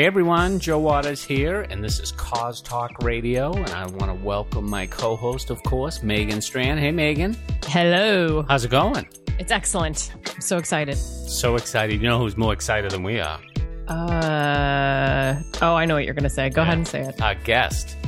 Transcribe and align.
Hey 0.00 0.06
everyone, 0.06 0.60
Joe 0.60 0.78
Waters 0.78 1.22
here, 1.22 1.66
and 1.68 1.84
this 1.84 2.00
is 2.00 2.10
Cause 2.12 2.62
Talk 2.62 3.02
Radio, 3.02 3.52
and 3.52 3.68
I 3.68 3.84
want 3.84 4.06
to 4.06 4.14
welcome 4.14 4.64
my 4.64 4.86
co-host, 4.86 5.50
of 5.50 5.62
course, 5.62 6.02
Megan 6.02 6.40
Strand. 6.40 6.80
Hey 6.80 6.90
Megan, 6.90 7.36
Hello. 7.66 8.42
how's 8.48 8.64
it 8.64 8.70
going? 8.70 9.06
It's 9.38 9.52
excellent. 9.52 10.10
I'm 10.34 10.40
so 10.40 10.56
excited. 10.56 10.96
So 10.96 11.56
excited! 11.56 12.00
You 12.00 12.08
know 12.08 12.18
who's 12.18 12.38
more 12.38 12.54
excited 12.54 12.92
than 12.92 13.02
we 13.02 13.20
are? 13.20 13.38
Uh 13.88 15.42
oh, 15.60 15.74
I 15.74 15.84
know 15.84 15.96
what 15.96 16.06
you're 16.06 16.14
going 16.14 16.24
to 16.24 16.30
say. 16.30 16.48
Go 16.48 16.62
ahead 16.62 16.78
and 16.78 16.88
say 16.88 17.02
it. 17.02 17.20
Our 17.20 17.34
guest, 17.34 17.98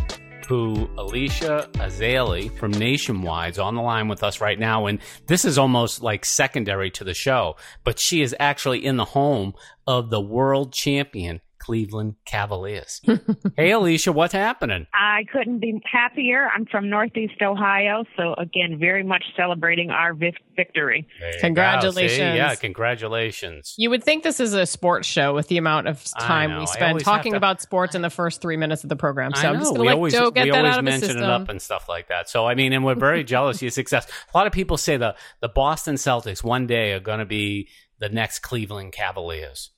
who 0.49 0.89
Alicia 0.97 1.69
Azali 1.75 2.57
from 2.57 2.73
Nationwide's 2.73 3.59
on 3.59 3.75
the 3.75 3.83
line 3.83 4.09
with 4.09 4.23
us 4.23 4.41
right 4.41 4.59
now, 4.59 4.87
and 4.87 4.99
this 5.27 5.45
is 5.45 5.59
almost 5.59 6.03
like 6.03 6.25
secondary 6.25 6.91
to 6.93 7.05
the 7.05 7.13
show, 7.13 7.57
but 7.85 8.01
she 8.01 8.23
is 8.23 8.35
actually 8.41 8.83
in 8.83 8.97
the 8.97 9.05
home 9.05 9.53
of 9.87 10.09
the 10.09 10.23
world 10.23 10.73
champion 10.73 11.43
Cleveland 11.63 12.17
Cavaliers. 12.25 13.01
hey 13.57 13.71
Alicia, 13.71 14.11
what's 14.13 14.33
happening? 14.33 14.89
I 14.93 15.25
couldn't 15.33 15.61
be 15.61 15.81
happier. 15.91 16.49
I'm 16.53 16.67
from 16.67 16.91
Northeast 16.91 17.41
Ohio, 17.41 18.05
so 18.17 18.35
again, 18.35 18.79
very 18.81 19.05
much 19.05 19.23
celebrating 19.37 19.91
our 19.91 20.13
vi- 20.13 20.35
victory. 20.57 21.07
There. 21.21 21.33
Congratulations. 21.41 22.17
See? 22.17 22.37
Yeah, 22.37 22.55
congratulations. 22.57 23.75
You 23.79 23.91
would 23.91 24.03
think 24.03 24.25
this 24.25 24.41
is 24.41 24.55
a 24.55 24.67
sports 24.67 25.07
show 25.07 25.35
with 25.35 25.47
the 25.47 25.57
amount 25.59 25.87
of 25.87 26.03
time 26.19 26.59
we 26.59 26.67
spend 26.67 26.99
talking 27.01 27.33
to- 27.33 27.37
about 27.39 27.63
sports 27.63 27.95
in 27.95 28.03
the 28.03 28.11
first 28.11 28.41
three 28.43 28.57
minutes 28.57 28.83
of 28.83 28.89
the 28.89 28.97
program. 28.97 29.33
So 29.35 29.47
I 29.47 29.51
I'm 29.51 29.55
know. 29.55 29.61
just 29.61 29.73
we 29.73 29.77
going 29.79 29.87
to 29.87 29.89
let 29.91 29.95
always, 29.97 30.13
Joe 30.15 30.31
get 30.33 30.45
we 30.45 30.51
that 30.51 30.59
always 30.59 30.73
out 30.73 30.79
of 30.81 30.85
mention 30.85 31.01
system. 31.03 31.23
it 31.23 31.31
up 31.31 31.49
and 31.49 31.63
stuff 31.63 31.89
like 31.89 32.09
that. 32.09 32.29
So 32.29 32.47
I 32.47 32.55
mean, 32.57 32.73
and 32.73 32.85
we're 32.85 32.95
very 32.97 33.23
jealous 33.25 33.59
of 33.59 33.63
your 33.63 33.71
success. 33.71 34.07
A 34.33 34.37
lot 34.37 34.47
of 34.49 34.53
people 34.53 34.77
say 34.77 34.97
the 34.97 35.15
the 35.41 35.49
Boston 35.49 35.95
Celtics 35.95 36.43
one 36.43 36.67
day 36.67 36.93
are 36.93 37.01
going 37.01 37.21
to 37.21 37.25
be 37.25 37.69
the 37.99 38.09
next 38.09 38.41
Cleveland 38.41 38.93
Cavaliers. 38.93 39.71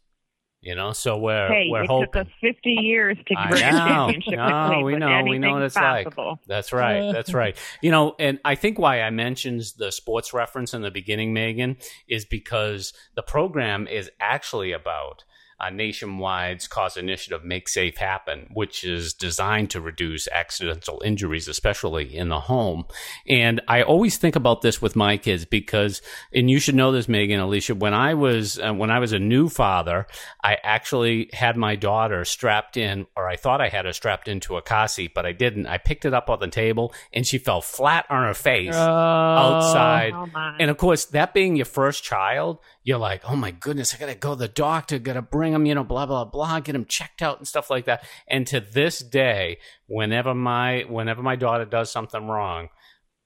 You 0.65 0.75
know, 0.75 0.93
so 0.95 1.19
we're 1.19 1.49
hey, 1.49 1.69
we're 1.71 1.83
it 1.83 1.91
hoping. 1.91 2.07
took 2.07 2.17
us 2.27 2.33
50 2.41 2.71
years 2.71 3.19
to 3.27 3.35
bring 3.49 3.63
a 3.63 3.71
championship 3.71 4.33
No, 4.33 4.81
we 4.83 4.97
know. 4.97 5.23
We 5.23 5.39
know 5.39 5.59
it's 5.59 5.77
like. 5.77 6.07
possible. 6.07 6.41
That's 6.47 6.73
right. 6.73 7.13
That's 7.13 7.35
right. 7.43 7.55
You 7.83 7.91
know, 7.91 8.17
and 8.19 8.41
I 8.47 8.55
think 8.55 8.79
why 8.79 9.03
I 9.03 9.11
mentioned 9.11 9.63
the 9.77 9.93
sports 9.93 10.33
reference 10.33 10.73
in 10.73 10.81
the 10.81 10.91
beginning, 10.91 11.35
Megan, 11.35 11.77
is 12.09 12.25
because 12.25 12.95
the 13.15 13.23
program 13.23 13.87
is 13.87 14.11
actually 14.21 14.73
about 14.73 15.25
uh, 15.61 15.71
Nationwide's 15.71 16.69
cause 16.69 16.97
initiative 16.97 17.45
Make 17.45 17.69
Safe 17.69 17.97
Happen, 17.97 18.49
which 18.53 18.85
is 18.85 19.15
designed 19.15 19.71
to 19.71 19.81
reduce 19.81 20.29
accidental 20.29 21.03
injuries, 21.05 21.49
especially 21.49 22.17
in 22.17 22.29
the 22.29 22.41
home. 22.41 22.85
And 23.29 23.61
I 23.69 23.83
always 23.83 24.17
think 24.17 24.37
about 24.37 24.63
this 24.63 24.83
with 24.83 24.97
my 24.97 25.17
kids 25.17 25.45
because, 25.45 26.03
and 26.33 26.51
you 26.51 26.59
should 26.59 26.75
know 26.75 26.93
this, 26.93 27.09
Megan, 27.09 27.41
Alicia, 27.41 27.75
when 27.75 27.95
I 27.95 28.15
was, 28.15 28.59
uh, 28.59 28.73
when 28.73 28.91
I 28.91 28.99
was 28.99 29.13
a 29.13 29.19
new 29.19 29.49
father, 29.49 30.07
I 30.43 30.59
actually 30.63 31.31
had 31.33 31.57
my 31.57 31.77
daughter 31.77 32.25
strapped 32.25 32.77
in, 32.77 33.07
or 33.17 33.29
I 33.29 33.37
thought 33.37 33.61
I 33.61 33.69
had 33.69 33.85
her 33.85 33.93
strapped 33.93 34.29
into 34.29 34.57
a 34.57 34.63
car 34.63 34.89
seat, 34.89 35.13
but 35.15 35.27
I 35.27 35.33
didn't. 35.33 35.67
I 35.67 35.79
picked 35.79 36.05
it 36.05 36.15
up 36.15 36.29
on 36.31 36.41
the 36.41 36.49
table 36.49 36.93
and 37.13 37.27
she 37.27 37.39
fell 37.39 37.61
flat 37.61 38.07
on 38.11 38.25
her 38.25 38.35
face 38.35 38.75
outside. 38.75 40.13
Oh. 40.15 40.57
And 40.59 40.71
of 40.71 40.77
course, 40.77 41.07
that 41.07 41.35
being 41.35 41.57
your 41.57 41.67
first 41.67 42.03
child, 42.05 42.59
you're 42.85 42.99
like, 42.99 43.23
oh 43.25 43.35
my 43.35 43.51
goodness, 43.51 43.95
I 43.95 43.99
gotta 43.99 44.15
go 44.15 44.35
to 44.35 44.39
the 44.39 44.49
doctor, 44.49 44.99
gotta 44.99 45.23
bring 45.23 45.55
him, 45.55 45.65
you 45.65 45.75
know, 45.75 45.85
blah 45.85 46.05
blah 46.05 46.27
blah, 46.27 46.61
get 46.61 46.75
him 46.75 46.85
checked 46.85 47.23
out 47.23 47.39
and 47.39 47.49
stuff 47.49 47.71
like 47.71 47.87
that. 47.87 48.05
And 48.29 48.47
to 48.49 48.61
this 48.61 48.99
day, 49.01 49.59
whenever 49.87 50.35
my 50.35 50.83
whenever 50.83 51.23
my 51.23 51.35
daughter 51.35 51.65
does 51.65 51.91
something 51.91 52.29
wrong, 52.29 52.69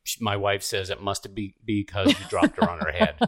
sh- 0.04 0.18
my 0.20 0.36
wife 0.36 0.62
says 0.62 0.90
it 0.90 1.02
must 1.02 1.34
be 1.34 1.56
because 1.64 2.08
you 2.08 2.26
dropped 2.28 2.56
her 2.56 2.70
on 2.70 2.78
her 2.78 2.92
head. 2.92 3.16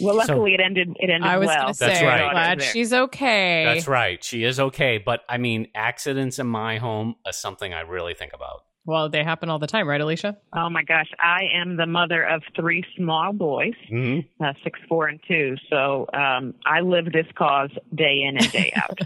well, 0.00 0.14
luckily 0.14 0.54
it 0.54 0.60
ended. 0.60 0.96
It 1.00 1.10
ended 1.10 1.28
I 1.28 1.38
was 1.38 1.48
well. 1.48 1.62
going 1.62 1.74
to 1.74 1.80
That's 1.80 1.98
say, 1.98 2.06
right. 2.06 2.30
glad 2.30 2.62
she's 2.62 2.92
okay. 2.92 3.64
That's 3.64 3.88
right, 3.88 4.22
she 4.22 4.44
is 4.44 4.60
okay. 4.60 4.98
But 4.98 5.22
I 5.28 5.38
mean, 5.38 5.66
accidents 5.74 6.38
in 6.38 6.46
my 6.46 6.78
home 6.78 7.16
are 7.26 7.32
something 7.32 7.74
I 7.74 7.80
really 7.80 8.14
think 8.14 8.32
about. 8.32 8.60
Well, 8.88 9.10
they 9.10 9.22
happen 9.22 9.50
all 9.50 9.58
the 9.58 9.66
time, 9.66 9.86
right, 9.86 10.00
Alicia? 10.00 10.38
Oh 10.54 10.70
my 10.70 10.82
gosh, 10.82 11.10
I 11.20 11.42
am 11.54 11.76
the 11.76 11.84
mother 11.84 12.22
of 12.22 12.42
three 12.56 12.82
small 12.96 13.34
boys, 13.34 13.74
Mm-hmm. 13.92 14.42
uh, 14.42 14.54
six, 14.64 14.80
four, 14.88 15.08
and 15.08 15.20
two. 15.28 15.56
So 15.68 16.06
um, 16.14 16.54
I 16.64 16.80
live 16.80 17.12
this 17.12 17.26
cause 17.34 17.68
day 17.94 18.22
in 18.26 18.38
and 18.38 18.50
day 18.50 18.72
out, 18.74 18.98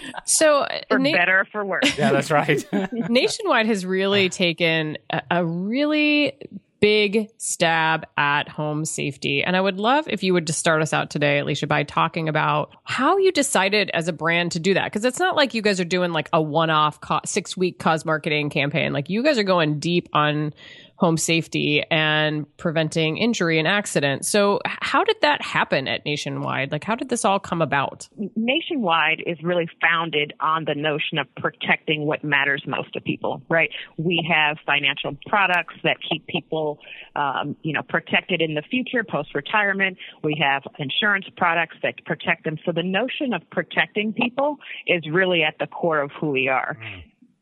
So, 0.24 0.60
uh, 0.60 0.80
for 0.88 0.98
Na- 0.98 1.12
better 1.12 1.40
or 1.40 1.44
for 1.52 1.62
worse. 1.62 1.98
Yeah, 1.98 2.10
that's 2.12 2.30
right. 2.30 2.66
Nationwide 2.92 3.66
has 3.66 3.84
really 3.84 4.30
taken 4.30 4.96
a, 5.10 5.20
a 5.30 5.44
really 5.44 6.32
big 6.80 7.28
stab 7.38 8.06
at 8.16 8.48
home 8.48 8.84
safety. 8.84 9.42
And 9.42 9.56
I 9.56 9.60
would 9.60 9.78
love 9.78 10.06
if 10.08 10.22
you 10.22 10.32
would 10.32 10.46
just 10.46 10.58
start 10.58 10.82
us 10.82 10.92
out 10.92 11.10
today, 11.10 11.38
Alicia, 11.38 11.66
by 11.66 11.82
talking 11.82 12.28
about 12.28 12.74
how 12.84 13.18
you 13.18 13.32
decided 13.32 13.90
as 13.94 14.08
a 14.08 14.12
brand 14.12 14.52
to 14.52 14.60
do 14.60 14.74
that. 14.74 14.84
Because 14.84 15.04
it's 15.04 15.18
not 15.18 15.36
like 15.36 15.54
you 15.54 15.62
guys 15.62 15.80
are 15.80 15.84
doing 15.84 16.12
like 16.12 16.28
a 16.32 16.40
one 16.40 16.70
off 16.70 17.00
co- 17.00 17.20
six 17.24 17.56
week 17.56 17.78
cause 17.78 18.04
marketing 18.04 18.50
campaign. 18.50 18.92
Like 18.92 19.10
you 19.10 19.22
guys 19.22 19.38
are 19.38 19.44
going 19.44 19.78
deep 19.78 20.08
on 20.12 20.52
home 20.98 21.16
safety 21.16 21.82
and 21.92 22.44
preventing 22.56 23.18
injury 23.18 23.58
and 23.58 23.68
accident. 23.68 24.26
So, 24.26 24.60
how 24.66 25.04
did 25.04 25.16
that 25.22 25.40
happen 25.40 25.86
at 25.86 26.04
Nationwide? 26.04 26.72
Like, 26.72 26.82
how 26.82 26.96
did 26.96 27.08
this 27.08 27.24
all 27.24 27.38
come 27.38 27.62
about? 27.62 28.08
Nationwide 28.34 29.22
is 29.24 29.38
really 29.42 29.68
founded 29.80 30.32
on 30.40 30.64
the 30.64 30.74
notion 30.74 31.18
of 31.18 31.32
protecting 31.36 32.04
what 32.04 32.24
matters 32.24 32.64
most 32.66 32.92
to 32.94 33.00
people, 33.00 33.40
right? 33.48 33.70
We 33.96 34.28
have 34.28 34.56
financial 34.66 35.16
products 35.26 35.74
that 35.84 35.98
keep 36.10 36.26
people, 36.26 36.80
um, 37.14 37.56
you 37.62 37.72
know, 37.72 37.82
protected 37.88 38.42
in 38.42 38.54
the 38.54 38.62
future, 38.62 39.04
post 39.08 39.34
retirement. 39.36 39.98
We 40.24 40.42
have 40.42 40.64
insurance 40.80 41.26
products 41.36 41.76
that 41.84 42.04
protect 42.06 42.42
them. 42.42 42.58
So 42.66 42.72
the 42.72 42.82
notion 42.82 43.32
of 43.34 43.42
protecting 43.50 44.12
people 44.12 44.56
is 44.88 45.04
really 45.08 45.44
at 45.44 45.54
the 45.60 45.68
core 45.68 46.00
of 46.00 46.10
who 46.20 46.30
we 46.30 46.48
are. 46.48 46.76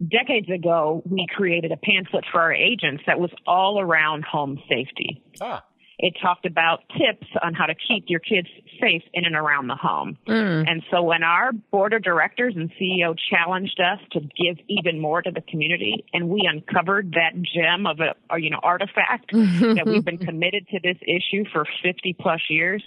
Decades 0.06 0.48
ago, 0.50 1.02
we 1.08 1.26
created 1.34 1.72
a 1.72 1.76
pamphlet 1.76 2.24
for 2.30 2.40
our 2.40 2.52
agents 2.52 3.02
that 3.06 3.18
was 3.18 3.30
all 3.46 3.80
around 3.80 4.24
home 4.24 4.58
safety. 4.68 5.22
ah, 5.40 5.64
It 5.98 6.14
talked 6.20 6.44
about 6.44 6.80
tips 6.90 7.26
on 7.42 7.54
how 7.54 7.64
to 7.64 7.74
keep 7.74 8.04
your 8.08 8.20
kids 8.20 8.48
safe 8.78 9.02
in 9.14 9.24
and 9.24 9.34
around 9.34 9.68
the 9.68 9.74
home. 9.76 10.18
And 10.68 10.82
so 10.90 11.02
when 11.02 11.22
our 11.22 11.52
board 11.52 11.94
of 11.94 12.02
directors 12.02 12.54
and 12.54 12.70
CEO 12.78 13.14
challenged 13.30 13.80
us 13.80 13.98
to 14.12 14.20
give 14.20 14.58
even 14.68 15.00
more 15.00 15.22
to 15.22 15.30
the 15.30 15.40
community 15.40 16.04
and 16.12 16.28
we 16.28 16.42
uncovered 16.46 17.12
that 17.12 17.32
gem 17.40 17.86
of 17.86 18.00
a, 18.00 18.14
or, 18.28 18.38
you 18.38 18.50
know, 18.50 18.60
artifact 18.62 19.32
that 19.32 19.84
we've 19.86 20.04
been 20.04 20.18
committed 20.18 20.68
to 20.68 20.80
this 20.82 20.98
issue 21.00 21.44
for 21.50 21.64
50 21.82 22.14
plus 22.20 22.42
years, 22.50 22.82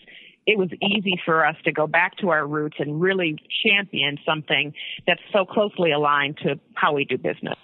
it 0.50 0.58
was 0.58 0.70
easy 0.82 1.14
for 1.24 1.46
us 1.46 1.56
to 1.64 1.72
go 1.72 1.86
back 1.86 2.18
to 2.18 2.30
our 2.30 2.48
roots 2.48 2.78
and 2.80 3.00
really 3.00 3.38
champion 3.64 4.18
something 4.26 4.74
that's 5.06 5.22
so 5.32 5.46
closely 5.46 5.92
aligned 5.92 6.38
to 6.38 6.60
how 6.74 6.92
we 6.92 7.06
do 7.06 7.20
business. 7.20 7.56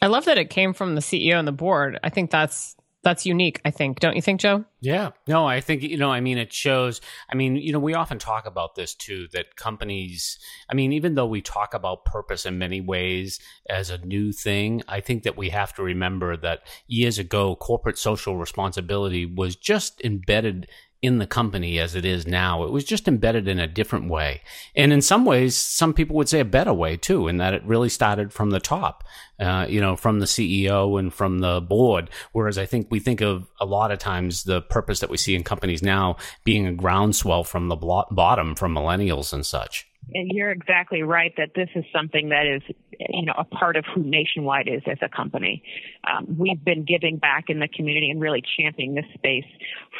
I 0.00 0.06
love 0.06 0.26
that 0.26 0.38
it 0.38 0.48
came 0.48 0.72
from 0.72 0.94
the 0.94 1.00
CEO 1.00 1.40
and 1.40 1.48
the 1.48 1.52
board. 1.52 1.98
I 2.04 2.08
think 2.08 2.30
that's 2.30 2.76
that's 3.02 3.24
unique. 3.24 3.60
I 3.64 3.70
think, 3.70 3.98
don't 3.98 4.14
you 4.14 4.20
think, 4.20 4.40
Joe? 4.40 4.64
Yeah. 4.80 5.12
No, 5.26 5.46
I 5.46 5.62
think, 5.62 5.82
you 5.82 5.96
know, 5.96 6.10
I 6.10 6.20
mean, 6.20 6.36
it 6.36 6.52
shows. 6.52 7.00
I 7.32 7.34
mean, 7.34 7.56
you 7.56 7.72
know, 7.72 7.78
we 7.78 7.94
often 7.94 8.18
talk 8.18 8.46
about 8.46 8.74
this 8.74 8.94
too 8.94 9.26
that 9.32 9.56
companies, 9.56 10.38
I 10.70 10.74
mean, 10.74 10.92
even 10.92 11.14
though 11.14 11.26
we 11.26 11.40
talk 11.40 11.72
about 11.72 12.04
purpose 12.04 12.44
in 12.44 12.58
many 12.58 12.82
ways 12.82 13.40
as 13.70 13.88
a 13.88 13.98
new 13.98 14.32
thing, 14.32 14.82
I 14.86 15.00
think 15.00 15.22
that 15.22 15.36
we 15.36 15.48
have 15.48 15.72
to 15.76 15.82
remember 15.82 16.36
that 16.36 16.60
years 16.86 17.18
ago, 17.18 17.56
corporate 17.56 17.96
social 17.96 18.36
responsibility 18.36 19.24
was 19.24 19.56
just 19.56 20.02
embedded 20.02 20.68
in 21.02 21.18
the 21.18 21.26
company 21.26 21.78
as 21.78 21.94
it 21.94 22.04
is 22.04 22.26
now. 22.26 22.62
It 22.64 22.72
was 22.72 22.84
just 22.84 23.08
embedded 23.08 23.48
in 23.48 23.58
a 23.58 23.66
different 23.66 24.10
way. 24.10 24.42
And 24.76 24.92
in 24.92 25.00
some 25.00 25.24
ways, 25.24 25.56
some 25.56 25.94
people 25.94 26.16
would 26.16 26.28
say 26.28 26.40
a 26.40 26.44
better 26.44 26.74
way 26.74 26.96
too, 26.96 27.26
in 27.26 27.38
that 27.38 27.54
it 27.54 27.64
really 27.64 27.88
started 27.88 28.32
from 28.32 28.50
the 28.50 28.60
top, 28.60 29.04
uh, 29.38 29.66
you 29.68 29.80
know, 29.80 29.96
from 29.96 30.20
the 30.20 30.26
CEO 30.26 30.98
and 30.98 31.12
from 31.12 31.38
the 31.38 31.60
board. 31.60 32.10
Whereas 32.32 32.58
I 32.58 32.66
think 32.66 32.88
we 32.90 33.00
think 33.00 33.20
of 33.22 33.48
a 33.60 33.64
lot 33.64 33.90
of 33.90 33.98
times 33.98 34.44
the 34.44 34.60
purpose 34.60 35.00
that 35.00 35.10
we 35.10 35.16
see 35.16 35.34
in 35.34 35.42
companies 35.42 35.82
now 35.82 36.16
being 36.44 36.66
a 36.66 36.72
groundswell 36.72 37.44
from 37.44 37.68
the 37.68 37.76
bottom 37.76 38.54
from 38.54 38.74
millennials 38.74 39.32
and 39.32 39.44
such. 39.44 39.89
And 40.14 40.30
you're 40.32 40.50
exactly 40.50 41.02
right 41.02 41.32
that 41.36 41.50
this 41.54 41.68
is 41.74 41.84
something 41.92 42.30
that 42.30 42.46
is, 42.46 42.62
you 42.98 43.24
know, 43.24 43.34
a 43.36 43.44
part 43.44 43.76
of 43.76 43.84
who 43.94 44.02
Nationwide 44.02 44.68
is 44.68 44.82
as 44.86 44.98
a 45.02 45.08
company. 45.08 45.62
Um, 46.08 46.36
we've 46.38 46.62
been 46.62 46.84
giving 46.84 47.16
back 47.18 47.44
in 47.48 47.60
the 47.60 47.68
community 47.68 48.10
and 48.10 48.20
really 48.20 48.42
championing 48.56 48.94
this 48.94 49.06
space 49.14 49.46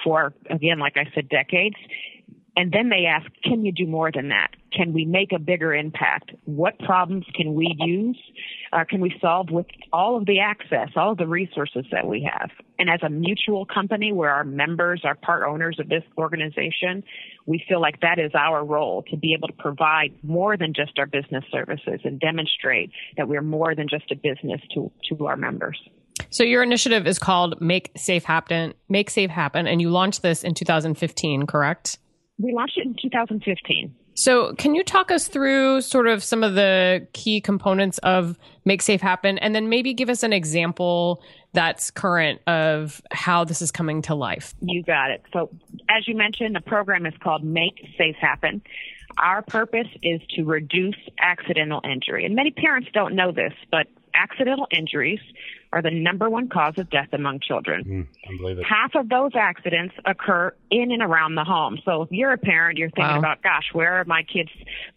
for, 0.05 0.33
again, 0.49 0.79
like 0.79 0.97
I 0.97 1.07
said, 1.15 1.29
decades. 1.29 1.77
And 2.61 2.71
then 2.71 2.91
they 2.91 3.07
ask, 3.07 3.27
can 3.43 3.65
you 3.65 3.73
do 3.73 3.87
more 3.87 4.13
than 4.13 4.29
that? 4.29 4.51
Can 4.71 4.93
we 4.93 5.07
make 5.07 5.33
a 5.33 5.39
bigger 5.39 5.73
impact? 5.73 6.33
What 6.45 6.79
problems 6.81 7.25
can 7.35 7.55
we 7.55 7.75
use 7.79 8.21
uh, 8.71 8.85
can 8.87 9.01
we 9.01 9.15
solve 9.19 9.49
with 9.51 9.65
all 9.95 10.19
of 10.19 10.27
the 10.27 10.41
access, 10.41 10.91
all 10.95 11.13
of 11.13 11.17
the 11.17 11.27
resources 11.27 11.87
that 11.91 12.07
we 12.07 12.29
have? 12.31 12.51
And 12.79 12.91
as 12.91 13.01
a 13.03 13.09
mutual 13.09 13.65
company 13.65 14.13
where 14.13 14.29
our 14.29 14.45
members 14.45 15.01
are 15.07 15.15
part 15.15 15.43
owners 15.49 15.79
of 15.81 15.89
this 15.89 16.03
organization, 16.19 17.03
we 17.47 17.65
feel 17.67 17.81
like 17.81 18.01
that 18.03 18.19
is 18.19 18.33
our 18.35 18.63
role 18.63 19.05
to 19.11 19.17
be 19.17 19.33
able 19.33 19.49
to 19.49 19.55
provide 19.55 20.13
more 20.23 20.59
than 20.59 20.75
just 20.75 20.99
our 20.99 21.07
business 21.07 21.45
services 21.51 22.01
and 22.05 22.21
demonstrate 22.21 22.91
that 23.17 23.27
we're 23.27 23.41
more 23.41 23.75
than 23.75 23.89
just 23.89 24.13
a 24.13 24.17
business 24.17 24.61
to, 24.75 24.93
to 25.09 25.27
our 25.27 25.37
members. 25.37 25.81
So 26.29 26.45
your 26.45 26.63
initiative 26.63 27.07
is 27.07 27.19
called 27.19 27.59
Make 27.63 27.91
Safe 27.97 28.25
Happen, 28.25 28.75
Make 28.91 29.09
Safe 29.09 29.31
Happen, 29.31 29.67
and 29.67 29.81
you 29.81 29.89
launched 29.89 30.21
this 30.21 30.45
in 30.45 30.53
2015, 30.53 31.47
correct? 31.47 31.99
We 32.41 32.53
launched 32.53 32.79
it 32.79 32.87
in 32.87 32.97
2015. 33.01 33.95
So, 34.15 34.55
can 34.55 34.75
you 34.75 34.85
talk 34.85 35.11
us 35.11 35.29
through 35.29 35.81
sort 35.81 36.07
of 36.07 36.23
some 36.23 36.43
of 36.43 36.55
the 36.55 37.07
key 37.13 37.41
components 37.41 37.99
of 37.99 38.39
Make 38.65 38.83
Safe 38.83 39.01
Happen 39.01 39.39
and 39.39 39.55
then 39.55 39.69
maybe 39.69 39.95
give 39.95 40.11
us 40.11 40.23
an 40.23 40.33
example 40.33 41.23
that's 41.53 41.91
current 41.91 42.41
of 42.47 43.01
how 43.13 43.45
this 43.45 43.63
is 43.63 43.71
coming 43.71 44.03
to 44.03 44.15
life? 44.15 44.55
You 44.61 44.83
got 44.83 45.11
it. 45.11 45.23
So, 45.33 45.51
as 45.89 46.07
you 46.07 46.17
mentioned, 46.17 46.55
the 46.55 46.61
program 46.61 47.07
is 47.07 47.15
called 47.23 47.45
Make 47.45 47.81
Safe 47.97 48.17
Happen. 48.21 48.63
Our 49.19 49.43
purpose 49.43 49.89
is 50.03 50.21
to 50.37 50.45
reduce 50.45 50.97
accidental 51.19 51.81
injury. 51.85 52.25
And 52.25 52.35
many 52.35 52.51
parents 52.51 52.89
don't 52.93 53.15
know 53.15 53.33
this, 53.33 53.53
but 53.71 53.87
accidental 54.15 54.67
injuries 54.71 55.21
are 55.73 55.83
the 55.83 55.91
number 55.91 56.29
one 56.29 56.49
cause 56.49 56.75
of 56.79 56.91
death 56.91 57.09
among 57.13 57.41
children. 57.41 58.09
Mm, 58.29 58.65
Half 58.65 58.95
of 58.97 59.09
those 59.09 59.33
accidents 59.35 59.95
occur 60.05 60.53
in 60.71 60.91
and 60.91 61.03
around 61.03 61.37
the 61.37 61.45
home. 61.45 61.79
So 61.85 62.03
if 62.03 62.09
you're 62.11 62.33
a 62.33 62.39
parent, 62.39 62.79
you're 62.79 62.91
thinking 62.91 63.15
wow. 63.15 63.19
about, 63.19 63.43
gosh, 63.43 63.71
where 63.73 64.01
are 64.01 64.05
my 64.05 64.23
kids 64.23 64.51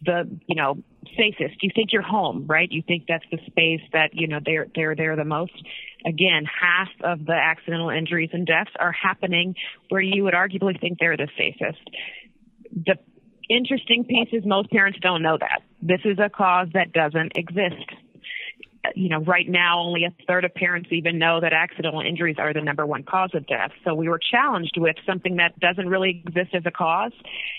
the, 0.03 0.27
you 0.47 0.55
know, 0.55 0.77
safest? 1.15 1.61
You 1.61 1.69
think 1.75 1.93
you're 1.93 2.01
home, 2.01 2.45
right? 2.47 2.71
You 2.71 2.81
think 2.81 3.03
that's 3.07 3.25
the 3.31 3.37
space 3.45 3.81
that, 3.91 4.11
you 4.13 4.27
know, 4.27 4.39
they're 4.43 4.67
they're 4.75 4.95
there 4.95 5.15
the 5.15 5.25
most. 5.25 5.53
Again, 6.05 6.45
half 6.45 6.89
of 7.03 7.25
the 7.25 7.33
accidental 7.33 7.89
injuries 7.89 8.31
and 8.33 8.47
deaths 8.47 8.71
are 8.79 8.91
happening 8.91 9.55
where 9.89 10.01
you 10.01 10.23
would 10.23 10.33
arguably 10.33 10.79
think 10.79 10.97
they're 10.99 11.17
the 11.17 11.29
safest. 11.37 11.79
The 12.71 12.95
interesting 13.47 14.05
piece 14.05 14.29
is 14.31 14.43
most 14.43 14.71
parents 14.71 14.97
don't 15.01 15.21
know 15.21 15.37
that. 15.39 15.61
This 15.81 16.01
is 16.03 16.17
a 16.17 16.29
cause 16.29 16.69
that 16.73 16.93
doesn't 16.93 17.33
exist 17.35 17.91
you 18.95 19.09
know, 19.09 19.19
right 19.19 19.47
now 19.47 19.79
only 19.79 20.03
a 20.03 20.13
third 20.27 20.43
of 20.45 20.53
parents 20.53 20.89
even 20.91 21.17
know 21.17 21.39
that 21.39 21.53
accidental 21.53 22.01
injuries 22.01 22.35
are 22.37 22.53
the 22.53 22.61
number 22.61 22.85
one 22.85 23.03
cause 23.03 23.31
of 23.33 23.47
death. 23.47 23.71
So 23.85 23.93
we 23.93 24.09
were 24.09 24.19
challenged 24.19 24.77
with 24.77 24.95
something 25.05 25.37
that 25.37 25.57
doesn't 25.59 25.87
really 25.87 26.23
exist 26.25 26.53
as 26.53 26.63
a 26.65 26.71
cause. 26.71 27.13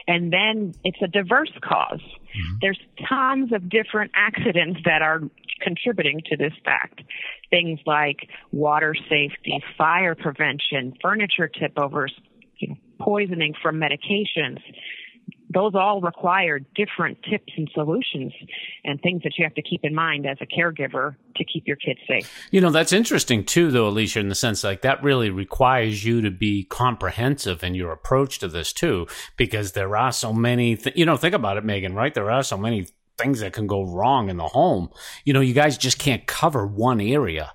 And 0.06 0.32
then 0.32 0.75
it's 0.85 0.99
a 1.03 1.09
diverse 1.09 1.53
cause. 1.62 2.00
Mm-hmm. 2.00 2.56
There's 2.61 2.79
tons 3.09 3.53
of 3.53 3.69
different 3.69 4.12
accidents 4.15 4.81
that 4.85 5.03
are 5.03 5.21
contributing 5.61 6.21
to 6.31 6.37
this 6.37 6.53
fact. 6.65 7.03
Things 7.49 7.81
like 7.87 8.29
water 8.53 8.94
safety, 8.94 9.62
fire 9.79 10.15
prevention, 10.15 10.94
furniture 11.00 11.49
tip 11.49 11.73
overs, 11.79 12.12
you 12.59 12.69
know, 12.69 12.77
poisoning 13.00 13.55
from 13.62 13.81
medications 13.81 14.59
those 15.55 15.75
all 15.75 16.01
require 16.01 16.59
different 16.75 17.19
tips 17.31 17.53
and 17.56 17.71
solutions 17.73 18.33
and 18.85 19.01
things 19.01 19.23
that 19.23 19.33
you 19.39 19.45
have 19.45 19.55
to 19.55 19.62
keep 19.62 19.81
in 19.85 19.95
mind 19.95 20.27
as 20.27 20.37
a 20.41 20.47
caregiver 20.47 21.17
to 21.37 21.45
keep 21.45 21.67
your 21.67 21.77
kids 21.77 22.01
safe. 22.09 22.31
You 22.51 22.61
know, 22.61 22.71
that's 22.71 22.93
interesting 22.93 23.45
too, 23.45 23.71
though, 23.71 23.89
Alicia, 23.89 24.21
in 24.21 24.29
the 24.29 24.35
sense 24.35 24.65
like 24.65 24.83
that 24.83 25.03
really 25.03 25.31
requires 25.31 26.05
you 26.05 26.21
to 26.21 26.31
be 26.31 26.65
comprehensive 26.65 27.65
in 27.65 27.75
your 27.75 27.93
approach 27.93 28.39
to 28.41 28.49
this 28.49 28.73
too, 28.73 29.06
because 29.37 29.73
there 29.73 29.97
are 29.97 30.12
so 30.12 30.33
many, 30.33 30.77
th- 30.77 30.97
you 30.97 31.06
know, 31.06 31.17
think 31.17 31.35
about 31.35 31.56
it, 31.56 31.65
Megan, 31.65 31.95
right? 31.95 32.12
There 32.12 32.31
are 32.31 32.43
so 32.43 32.56
many 32.56 32.89
things 33.17 33.41
that 33.41 33.53
can 33.53 33.67
go 33.67 33.85
wrong 33.85 34.29
in 34.29 34.37
the 34.37 34.49
home. 34.49 34.91
You 35.25 35.33
know, 35.33 35.41
you 35.41 35.55
guys 35.55 35.79
just 35.79 35.99
can't 35.99 36.27
cover 36.27 36.67
one 36.67 37.01
area 37.01 37.53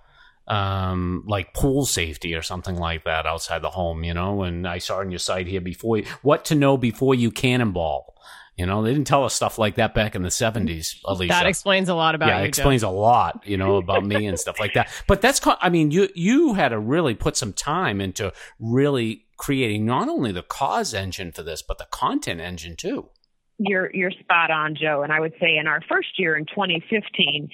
um, 0.49 1.23
like 1.27 1.53
pool 1.53 1.85
safety 1.85 2.33
or 2.33 2.41
something 2.41 2.75
like 2.75 3.03
that 3.03 3.25
outside 3.25 3.61
the 3.61 3.69
home, 3.69 4.03
you 4.03 4.13
know. 4.13 4.43
And 4.43 4.67
I 4.67 4.79
saw 4.79 4.99
on 4.99 5.11
your 5.11 5.19
site 5.19 5.47
here 5.47 5.61
before 5.61 5.99
what 6.21 6.45
to 6.45 6.55
know 6.55 6.77
before 6.77 7.15
you 7.15 7.31
cannonball. 7.31 8.15
You 8.57 8.65
know, 8.65 8.83
they 8.83 8.91
didn't 8.91 9.07
tell 9.07 9.23
us 9.23 9.33
stuff 9.33 9.57
like 9.57 9.75
that 9.75 9.93
back 9.93 10.15
in 10.15 10.21
the 10.21 10.31
seventies. 10.31 10.99
At 11.07 11.17
least 11.17 11.29
that 11.29 11.45
explains 11.45 11.87
a 11.87 11.95
lot 11.95 12.13
about. 12.13 12.27
Yeah, 12.27 12.39
you, 12.39 12.43
it 12.43 12.47
explains 12.49 12.83
a 12.83 12.89
lot. 12.89 13.43
You 13.45 13.55
know 13.55 13.77
about 13.77 14.03
me 14.03 14.27
and 14.27 14.37
stuff 14.37 14.59
like 14.59 14.73
that. 14.73 14.89
But 15.07 15.21
that's, 15.21 15.39
I 15.45 15.69
mean, 15.69 15.91
you 15.91 16.09
you 16.13 16.55
had 16.55 16.69
to 16.69 16.79
really 16.79 17.15
put 17.15 17.37
some 17.37 17.53
time 17.53 18.01
into 18.01 18.33
really 18.59 19.27
creating 19.37 19.85
not 19.85 20.09
only 20.09 20.33
the 20.33 20.43
cause 20.43 20.93
engine 20.93 21.31
for 21.31 21.41
this, 21.41 21.61
but 21.61 21.77
the 21.77 21.87
content 21.89 22.41
engine 22.41 22.75
too. 22.75 23.07
You're 23.61 23.93
you're 23.93 24.11
spot 24.11 24.51
on, 24.51 24.75
Joe. 24.75 25.03
And 25.03 25.11
I 25.11 25.19
would 25.19 25.33
say 25.39 25.57
in 25.57 25.67
our 25.67 25.81
first 25.87 26.17
year 26.17 26.37
in 26.37 26.45
2015, 26.45 27.49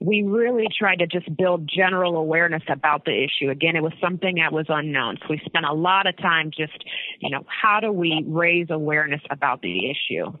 we 0.00 0.22
really 0.22 0.66
tried 0.76 1.00
to 1.00 1.06
just 1.06 1.34
build 1.36 1.68
general 1.68 2.16
awareness 2.16 2.62
about 2.68 3.04
the 3.04 3.24
issue. 3.24 3.50
Again, 3.50 3.76
it 3.76 3.82
was 3.82 3.92
something 4.00 4.36
that 4.36 4.52
was 4.52 4.66
unknown. 4.70 5.18
So 5.20 5.26
we 5.28 5.42
spent 5.44 5.66
a 5.66 5.74
lot 5.74 6.06
of 6.06 6.16
time 6.16 6.50
just, 6.50 6.82
you 7.20 7.28
know, 7.28 7.44
how 7.46 7.80
do 7.80 7.92
we 7.92 8.24
raise 8.26 8.68
awareness 8.70 9.20
about 9.30 9.60
the 9.60 9.90
issue? 9.90 10.32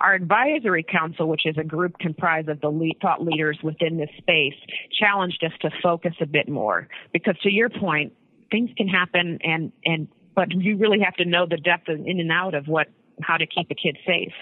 Our 0.00 0.14
advisory 0.14 0.84
council, 0.84 1.28
which 1.28 1.46
is 1.46 1.56
a 1.56 1.64
group 1.64 1.98
comprised 2.00 2.48
of 2.48 2.60
the 2.60 2.70
lead, 2.70 2.98
thought 3.00 3.24
leaders 3.24 3.58
within 3.62 3.96
this 3.96 4.10
space, 4.18 4.54
challenged 4.92 5.42
us 5.44 5.52
to 5.62 5.70
focus 5.80 6.14
a 6.20 6.26
bit 6.26 6.48
more 6.48 6.88
because 7.12 7.36
to 7.42 7.52
your 7.52 7.68
point, 7.68 8.12
things 8.50 8.70
can 8.76 8.88
happen 8.88 9.38
and, 9.44 9.72
and, 9.84 10.08
but 10.34 10.52
you 10.52 10.76
really 10.76 11.00
have 11.00 11.14
to 11.14 11.24
know 11.24 11.46
the 11.46 11.56
depth 11.56 11.88
in 11.88 12.20
and 12.20 12.30
out 12.32 12.54
of 12.54 12.66
what 12.68 12.88
how 13.22 13.36
to 13.36 13.46
keep 13.46 13.70
a 13.70 13.74
kid 13.74 13.96
safe. 14.06 14.32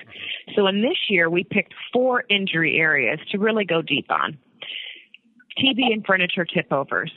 So 0.54 0.66
in 0.66 0.82
this 0.82 0.98
year, 1.08 1.28
we 1.30 1.44
picked 1.44 1.74
four 1.92 2.24
injury 2.28 2.76
areas 2.78 3.18
to 3.30 3.38
really 3.38 3.64
go 3.64 3.82
deep 3.82 4.10
on. 4.10 4.38
TV 5.58 5.92
and 5.92 6.04
furniture 6.06 6.44
tip 6.44 6.70
overs, 6.70 7.10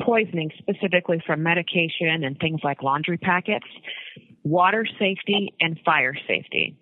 poisoning 0.00 0.50
specifically 0.58 1.22
from 1.26 1.42
medication 1.42 2.24
and 2.24 2.38
things 2.38 2.60
like 2.62 2.82
laundry 2.82 3.16
packets, 3.16 3.66
water 4.42 4.86
safety, 4.98 5.54
and 5.60 5.78
fire 5.84 6.14
safety. 6.28 6.76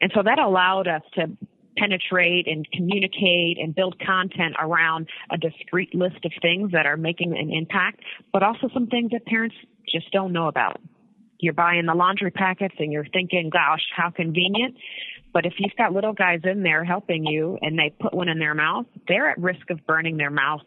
And 0.00 0.12
so 0.14 0.22
that 0.22 0.38
allowed 0.38 0.86
us 0.86 1.02
to 1.14 1.28
penetrate 1.76 2.46
and 2.46 2.66
communicate 2.72 3.58
and 3.58 3.74
build 3.74 3.98
content 4.04 4.54
around 4.60 5.08
a 5.30 5.38
discrete 5.38 5.94
list 5.94 6.24
of 6.24 6.32
things 6.42 6.72
that 6.72 6.86
are 6.86 6.96
making 6.96 7.36
an 7.38 7.52
impact, 7.52 8.00
but 8.32 8.42
also 8.42 8.68
some 8.74 8.88
things 8.88 9.12
that 9.12 9.24
parents 9.26 9.54
just 9.90 10.10
don't 10.12 10.32
know 10.32 10.48
about 10.48 10.80
you're 11.38 11.54
buying 11.54 11.86
the 11.86 11.94
laundry 11.94 12.30
packets 12.30 12.74
and 12.78 12.92
you're 12.92 13.06
thinking, 13.12 13.50
gosh, 13.50 13.82
how 13.96 14.10
convenient. 14.10 14.76
But 15.32 15.46
if 15.46 15.54
you've 15.58 15.76
got 15.76 15.92
little 15.92 16.14
guys 16.14 16.40
in 16.44 16.62
there 16.62 16.84
helping 16.84 17.24
you 17.24 17.58
and 17.60 17.78
they 17.78 17.94
put 18.00 18.14
one 18.14 18.28
in 18.28 18.38
their 18.38 18.54
mouth, 18.54 18.86
they're 19.06 19.30
at 19.30 19.38
risk 19.38 19.70
of 19.70 19.86
burning 19.86 20.16
their 20.16 20.30
mouth 20.30 20.62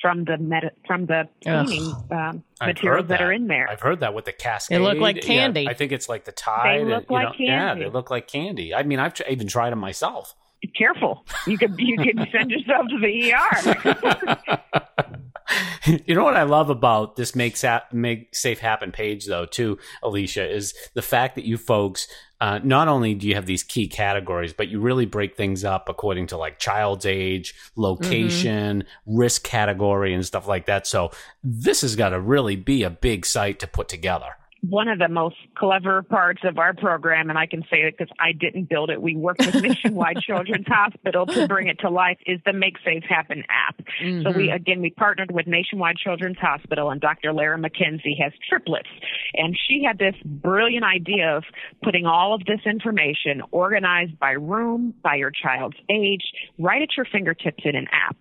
from 0.00 0.24
the 0.24 0.36
med- 0.38 0.72
from 0.86 1.06
the 1.06 1.28
cleaning 1.42 1.94
um, 2.10 2.42
materials 2.60 3.06
that. 3.08 3.18
that. 3.18 3.22
are 3.22 3.32
in 3.32 3.46
there. 3.46 3.70
I've 3.70 3.80
heard 3.80 4.00
that 4.00 4.12
with 4.12 4.24
the 4.24 4.32
cascade. 4.32 4.80
They 4.80 4.82
look 4.82 4.98
like 4.98 5.22
candy. 5.22 5.62
Yeah, 5.62 5.70
I 5.70 5.74
think 5.74 5.92
it's 5.92 6.08
like 6.08 6.24
the 6.24 6.32
Tide. 6.32 6.80
They 6.80 6.84
look 6.84 7.04
and, 7.04 7.10
like 7.10 7.28
know, 7.28 7.32
candy. 7.32 7.44
Yeah, 7.46 7.74
they 7.74 7.90
look 7.90 8.10
like 8.10 8.26
candy. 8.26 8.74
I 8.74 8.82
mean, 8.82 8.98
I've 8.98 9.14
t- 9.14 9.24
even 9.30 9.46
tried 9.46 9.70
them 9.70 9.78
myself. 9.78 10.34
Careful, 10.76 11.24
you 11.46 11.58
could 11.58 11.74
you 11.78 11.96
could 11.96 12.28
send 12.32 12.50
yourself 12.50 12.86
to 12.88 12.98
the 12.98 13.32
ER. 13.32 15.18
you 16.06 16.14
know 16.14 16.24
what 16.24 16.36
I 16.36 16.44
love 16.44 16.70
about 16.70 17.16
this 17.16 17.34
make, 17.34 17.56
sa- 17.56 17.82
make 17.92 18.34
safe 18.34 18.58
happen 18.58 18.92
page 18.92 19.26
though 19.26 19.46
too, 19.46 19.78
Alicia, 20.02 20.48
is 20.48 20.74
the 20.94 21.02
fact 21.02 21.34
that 21.34 21.44
you 21.44 21.56
folks 21.56 22.06
uh, 22.40 22.58
not 22.64 22.88
only 22.88 23.14
do 23.14 23.28
you 23.28 23.36
have 23.36 23.46
these 23.46 23.62
key 23.62 23.86
categories, 23.86 24.52
but 24.52 24.66
you 24.66 24.80
really 24.80 25.06
break 25.06 25.36
things 25.36 25.64
up 25.64 25.88
according 25.88 26.26
to 26.26 26.36
like 26.36 26.58
child's 26.58 27.06
age, 27.06 27.54
location, 27.76 28.82
mm-hmm. 28.82 29.16
risk 29.16 29.44
category, 29.44 30.12
and 30.12 30.26
stuff 30.26 30.48
like 30.48 30.66
that. 30.66 30.84
So 30.88 31.12
this 31.44 31.82
has 31.82 31.94
got 31.94 32.08
to 32.08 32.20
really 32.20 32.56
be 32.56 32.82
a 32.82 32.90
big 32.90 33.24
site 33.26 33.60
to 33.60 33.68
put 33.68 33.88
together 33.88 34.34
one 34.62 34.86
of 34.86 35.00
the 35.00 35.08
most 35.08 35.36
clever 35.56 36.02
parts 36.02 36.42
of 36.44 36.56
our 36.56 36.72
program, 36.72 37.30
and 37.30 37.38
I 37.38 37.46
can 37.46 37.62
say 37.62 37.78
it 37.78 37.96
because 37.98 38.12
I 38.20 38.30
didn't 38.30 38.68
build 38.68 38.90
it. 38.90 39.02
We 39.02 39.16
worked 39.16 39.44
with 39.44 39.60
Nationwide 39.60 40.18
Children's 40.26 40.68
Hospital 40.68 41.26
to 41.26 41.48
bring 41.48 41.66
it 41.66 41.80
to 41.80 41.90
life. 41.90 42.18
Is 42.26 42.40
the 42.46 42.52
Make 42.52 42.76
Safe 42.84 43.02
Happen 43.02 43.42
app. 43.48 43.82
Mm-hmm. 44.00 44.22
So 44.22 44.30
we 44.30 44.46
mm-hmm. 44.46 44.54
again 44.54 44.80
we 44.80 44.90
partnered 44.90 45.32
with 45.32 45.48
Nationwide 45.48 45.96
Children's 45.96 46.38
Hospital, 46.38 46.90
and 46.90 47.00
Dr. 47.00 47.32
Lara 47.32 47.58
McKenzie 47.58 48.20
has 48.22 48.32
triplets, 48.48 48.88
and 49.34 49.58
she 49.68 49.82
had 49.84 49.98
this 49.98 50.14
brilliant 50.24 50.84
idea 50.84 51.36
of 51.36 51.44
putting 51.82 52.06
all 52.06 52.32
of 52.32 52.44
this 52.44 52.60
information 52.64 53.42
organized 53.50 54.16
by 54.20 54.30
room, 54.30 54.94
by 55.02 55.16
your 55.16 55.32
child's 55.32 55.76
age, 55.90 56.22
right 56.58 56.82
at 56.82 56.96
your 56.96 57.06
fingertips 57.06 57.64
in 57.64 57.74
an 57.74 57.88
app. 57.90 58.16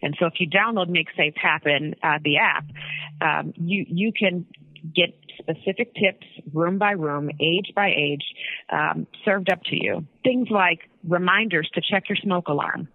And 0.00 0.16
so 0.18 0.24
if 0.26 0.34
you 0.38 0.48
download 0.48 0.88
Make 0.88 1.08
Safe 1.16 1.34
Happen, 1.36 1.94
uh, 2.02 2.18
the 2.24 2.38
app, 2.38 2.64
um, 3.20 3.52
you 3.56 3.84
you 3.88 4.12
can 4.18 4.46
get 4.94 5.14
specific 5.38 5.94
tips, 5.94 6.26
room 6.52 6.78
by 6.78 6.92
room, 6.92 7.30
age 7.40 7.72
by 7.74 7.90
age, 7.96 8.24
um, 8.70 9.06
served 9.24 9.50
up 9.50 9.62
to 9.64 9.76
you. 9.76 10.06
Things 10.24 10.48
like 10.50 10.80
reminders 11.06 11.68
to 11.74 11.80
check 11.80 12.04
your 12.08 12.16
smoke 12.16 12.48
alarm, 12.48 12.88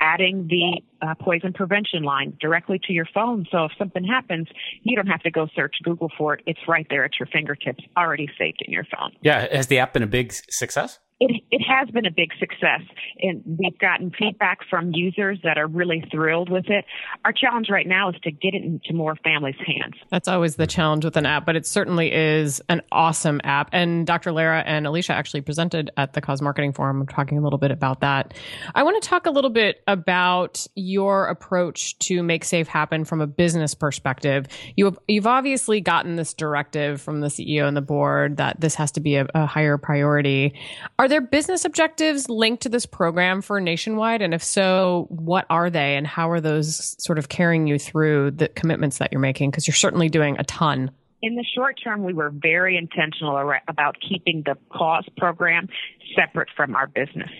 adding 0.00 0.46
the 0.48 0.80
uh, 1.06 1.14
poison 1.20 1.52
prevention 1.52 2.02
line 2.02 2.36
directly 2.40 2.80
to 2.86 2.92
your 2.92 3.06
phone. 3.14 3.46
So 3.50 3.64
if 3.64 3.72
something 3.78 4.04
happens, 4.04 4.48
you 4.82 4.96
don't 4.96 5.06
have 5.06 5.22
to 5.22 5.30
go 5.30 5.48
search 5.54 5.76
Google 5.82 6.10
for 6.16 6.34
it. 6.34 6.42
It's 6.46 6.60
right 6.68 6.86
there 6.90 7.04
at 7.04 7.12
your 7.18 7.26
fingertips, 7.26 7.82
already 7.96 8.28
saved 8.38 8.62
in 8.66 8.72
your 8.72 8.84
phone. 8.84 9.12
Yeah. 9.22 9.46
Has 9.54 9.68
the 9.68 9.78
app 9.78 9.92
been 9.92 10.02
a 10.02 10.08
big 10.08 10.32
success? 10.32 10.98
It, 11.18 11.42
it 11.50 11.62
has 11.62 11.88
been 11.90 12.04
a 12.04 12.10
big 12.10 12.30
success, 12.38 12.82
and 13.20 13.42
we've 13.46 13.78
gotten 13.78 14.12
feedback 14.18 14.58
from 14.68 14.92
users 14.92 15.38
that 15.44 15.56
are 15.56 15.66
really 15.66 16.04
thrilled 16.10 16.50
with 16.50 16.68
it. 16.68 16.84
Our 17.24 17.32
challenge 17.32 17.68
right 17.70 17.86
now 17.86 18.10
is 18.10 18.16
to 18.24 18.30
get 18.30 18.52
it 18.52 18.62
into 18.62 18.92
more 18.92 19.16
families' 19.24 19.54
hands. 19.66 19.94
That's 20.10 20.28
always 20.28 20.56
the 20.56 20.66
challenge 20.66 21.06
with 21.06 21.16
an 21.16 21.24
app, 21.24 21.46
but 21.46 21.56
it 21.56 21.66
certainly 21.66 22.12
is 22.12 22.60
an 22.68 22.82
awesome 22.92 23.40
app. 23.44 23.70
And 23.72 24.06
Dr. 24.06 24.30
Lara 24.30 24.62
and 24.66 24.86
Alicia 24.86 25.14
actually 25.14 25.40
presented 25.40 25.90
at 25.96 26.12
the 26.12 26.20
Cause 26.20 26.42
Marketing 26.42 26.74
Forum, 26.74 27.00
I'm 27.00 27.06
talking 27.06 27.38
a 27.38 27.40
little 27.40 27.58
bit 27.58 27.70
about 27.70 28.00
that. 28.00 28.34
I 28.74 28.82
want 28.82 29.02
to 29.02 29.08
talk 29.08 29.24
a 29.24 29.30
little 29.30 29.50
bit 29.50 29.82
about 29.86 30.66
your 30.74 31.28
approach 31.28 31.98
to 32.00 32.22
make 32.22 32.44
safe 32.44 32.68
happen 32.68 33.06
from 33.06 33.22
a 33.22 33.26
business 33.26 33.74
perspective. 33.74 34.48
You 34.76 34.84
have, 34.84 34.98
you've 35.08 35.26
obviously 35.26 35.80
gotten 35.80 36.16
this 36.16 36.34
directive 36.34 37.00
from 37.00 37.20
the 37.22 37.28
CEO 37.28 37.66
and 37.66 37.76
the 37.76 37.80
board 37.80 38.36
that 38.36 38.60
this 38.60 38.74
has 38.74 38.92
to 38.92 39.00
be 39.00 39.16
a, 39.16 39.26
a 39.34 39.46
higher 39.46 39.78
priority. 39.78 40.54
Are 40.98 41.05
there 41.08 41.20
business 41.20 41.64
objectives 41.64 42.28
linked 42.28 42.62
to 42.62 42.68
this 42.68 42.86
program 42.86 43.42
for 43.42 43.60
nationwide? 43.60 44.22
And 44.22 44.32
if 44.34 44.42
so, 44.42 45.06
what 45.10 45.46
are 45.50 45.70
they 45.70 45.96
and 45.96 46.06
how 46.06 46.30
are 46.30 46.40
those 46.40 46.96
sort 47.02 47.18
of 47.18 47.28
carrying 47.28 47.66
you 47.66 47.78
through 47.78 48.32
the 48.32 48.48
commitments 48.48 48.98
that 48.98 49.12
you're 49.12 49.20
making? 49.20 49.50
Because 49.50 49.66
you're 49.66 49.74
certainly 49.74 50.08
doing 50.08 50.36
a 50.38 50.44
ton. 50.44 50.90
In 51.22 51.34
the 51.34 51.44
short 51.54 51.80
term, 51.82 52.04
we 52.04 52.12
were 52.12 52.30
very 52.30 52.76
intentional 52.76 53.52
about 53.68 53.96
keeping 54.06 54.42
the 54.44 54.56
cause 54.70 55.06
program 55.16 55.68
separate 56.14 56.48
from 56.56 56.76
our 56.76 56.86
business. 56.86 57.30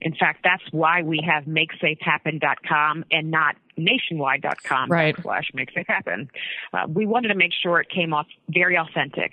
In 0.00 0.14
fact, 0.14 0.40
that's 0.42 0.64
why 0.72 1.02
we 1.02 1.20
have 1.24 1.44
makesafehappen.com 1.44 3.04
and 3.10 3.30
not 3.30 3.56
nationwide.com 3.76 4.90
right. 4.90 5.16
slash 5.22 5.50
makesafehappen. 5.56 6.28
Uh, 6.72 6.86
we 6.88 7.06
wanted 7.06 7.28
to 7.28 7.36
make 7.36 7.52
sure 7.62 7.80
it 7.80 7.88
came 7.88 8.12
off 8.12 8.26
very 8.48 8.76
authentic 8.76 9.32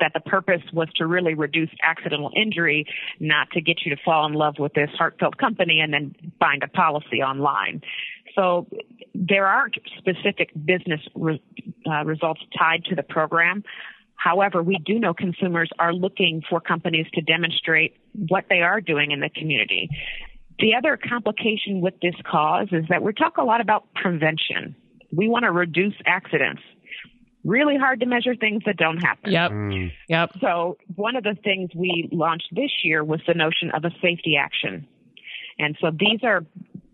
that 0.00 0.12
the 0.14 0.20
purpose 0.20 0.62
was 0.72 0.88
to 0.96 1.06
really 1.06 1.34
reduce 1.34 1.70
accidental 1.82 2.30
injury, 2.36 2.86
not 3.20 3.50
to 3.52 3.60
get 3.60 3.84
you 3.84 3.94
to 3.94 4.02
fall 4.04 4.26
in 4.26 4.34
love 4.34 4.56
with 4.58 4.74
this 4.74 4.90
heartfelt 4.96 5.38
company 5.38 5.80
and 5.80 5.92
then 5.92 6.14
find 6.38 6.62
a 6.62 6.68
policy 6.68 7.22
online. 7.22 7.82
So 8.34 8.66
there 9.14 9.46
aren't 9.46 9.76
specific 9.98 10.50
business 10.54 11.00
re- 11.14 11.42
uh, 11.86 12.04
results 12.04 12.40
tied 12.56 12.84
to 12.84 12.94
the 12.94 13.02
program. 13.02 13.64
However, 14.14 14.62
we 14.62 14.78
do 14.84 14.98
know 14.98 15.14
consumers 15.14 15.70
are 15.78 15.92
looking 15.92 16.42
for 16.48 16.60
companies 16.60 17.06
to 17.14 17.20
demonstrate 17.20 17.96
what 18.12 18.44
they 18.48 18.62
are 18.62 18.80
doing 18.80 19.12
in 19.12 19.20
the 19.20 19.30
community. 19.30 19.90
The 20.58 20.74
other 20.74 20.96
complication 20.96 21.80
with 21.80 21.94
this 22.02 22.16
cause 22.28 22.68
is 22.72 22.84
that 22.88 23.02
we 23.02 23.12
talk 23.12 23.38
a 23.38 23.44
lot 23.44 23.60
about 23.60 23.92
prevention. 23.94 24.74
We 25.12 25.28
want 25.28 25.44
to 25.44 25.52
reduce 25.52 25.94
accidents 26.04 26.62
really 27.48 27.76
hard 27.76 28.00
to 28.00 28.06
measure 28.06 28.36
things 28.36 28.62
that 28.66 28.76
don't 28.76 28.98
happen. 28.98 29.32
Yep. 29.32 29.50
Mm. 29.50 29.92
Yep. 30.08 30.30
So 30.40 30.76
one 30.96 31.16
of 31.16 31.24
the 31.24 31.36
things 31.42 31.70
we 31.74 32.08
launched 32.12 32.48
this 32.52 32.70
year 32.84 33.02
was 33.02 33.20
the 33.26 33.34
notion 33.34 33.70
of 33.72 33.84
a 33.84 33.90
safety 34.02 34.36
action. 34.38 34.86
And 35.58 35.76
so 35.80 35.90
these 35.90 36.20
are 36.22 36.44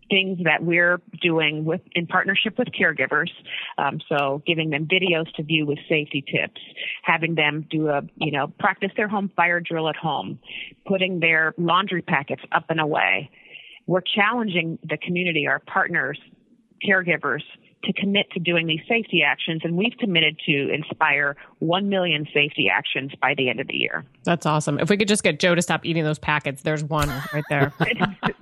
things 0.08 0.38
that 0.44 0.62
we're 0.62 1.00
doing 1.20 1.64
with 1.64 1.80
in 1.94 2.06
partnership 2.06 2.56
with 2.58 2.68
caregivers. 2.68 3.30
Um, 3.78 4.00
so 4.08 4.42
giving 4.46 4.70
them 4.70 4.86
videos 4.86 5.32
to 5.34 5.42
view 5.42 5.66
with 5.66 5.78
safety 5.88 6.22
tips, 6.22 6.60
having 7.02 7.34
them 7.34 7.66
do 7.70 7.88
a 7.88 8.02
you 8.16 8.30
know 8.30 8.48
practice 8.58 8.90
their 8.96 9.08
home 9.08 9.30
fire 9.34 9.60
drill 9.60 9.88
at 9.88 9.96
home, 9.96 10.38
putting 10.86 11.20
their 11.20 11.54
laundry 11.58 12.02
packets 12.02 12.42
up 12.52 12.66
and 12.68 12.80
away. 12.80 13.30
We're 13.86 14.02
challenging 14.02 14.78
the 14.82 14.96
community, 14.96 15.46
our 15.46 15.58
partners, 15.58 16.18
caregivers 16.86 17.42
to 17.84 17.92
commit 17.92 18.30
to 18.32 18.40
doing 18.40 18.66
these 18.66 18.80
safety 18.88 19.22
actions, 19.22 19.62
and 19.64 19.76
we've 19.76 19.96
committed 19.98 20.38
to 20.46 20.70
inspire 20.72 21.36
1 21.60 21.88
million 21.88 22.26
safety 22.32 22.68
actions 22.72 23.12
by 23.20 23.34
the 23.36 23.48
end 23.48 23.60
of 23.60 23.66
the 23.66 23.76
year. 23.76 24.04
That's 24.24 24.46
awesome. 24.46 24.78
If 24.78 24.90
we 24.90 24.96
could 24.96 25.08
just 25.08 25.22
get 25.22 25.38
Joe 25.40 25.54
to 25.54 25.62
stop 25.62 25.84
eating 25.84 26.04
those 26.04 26.18
packets, 26.18 26.62
there's 26.62 26.82
one 26.84 27.08
right 27.32 27.44
there. 27.48 27.72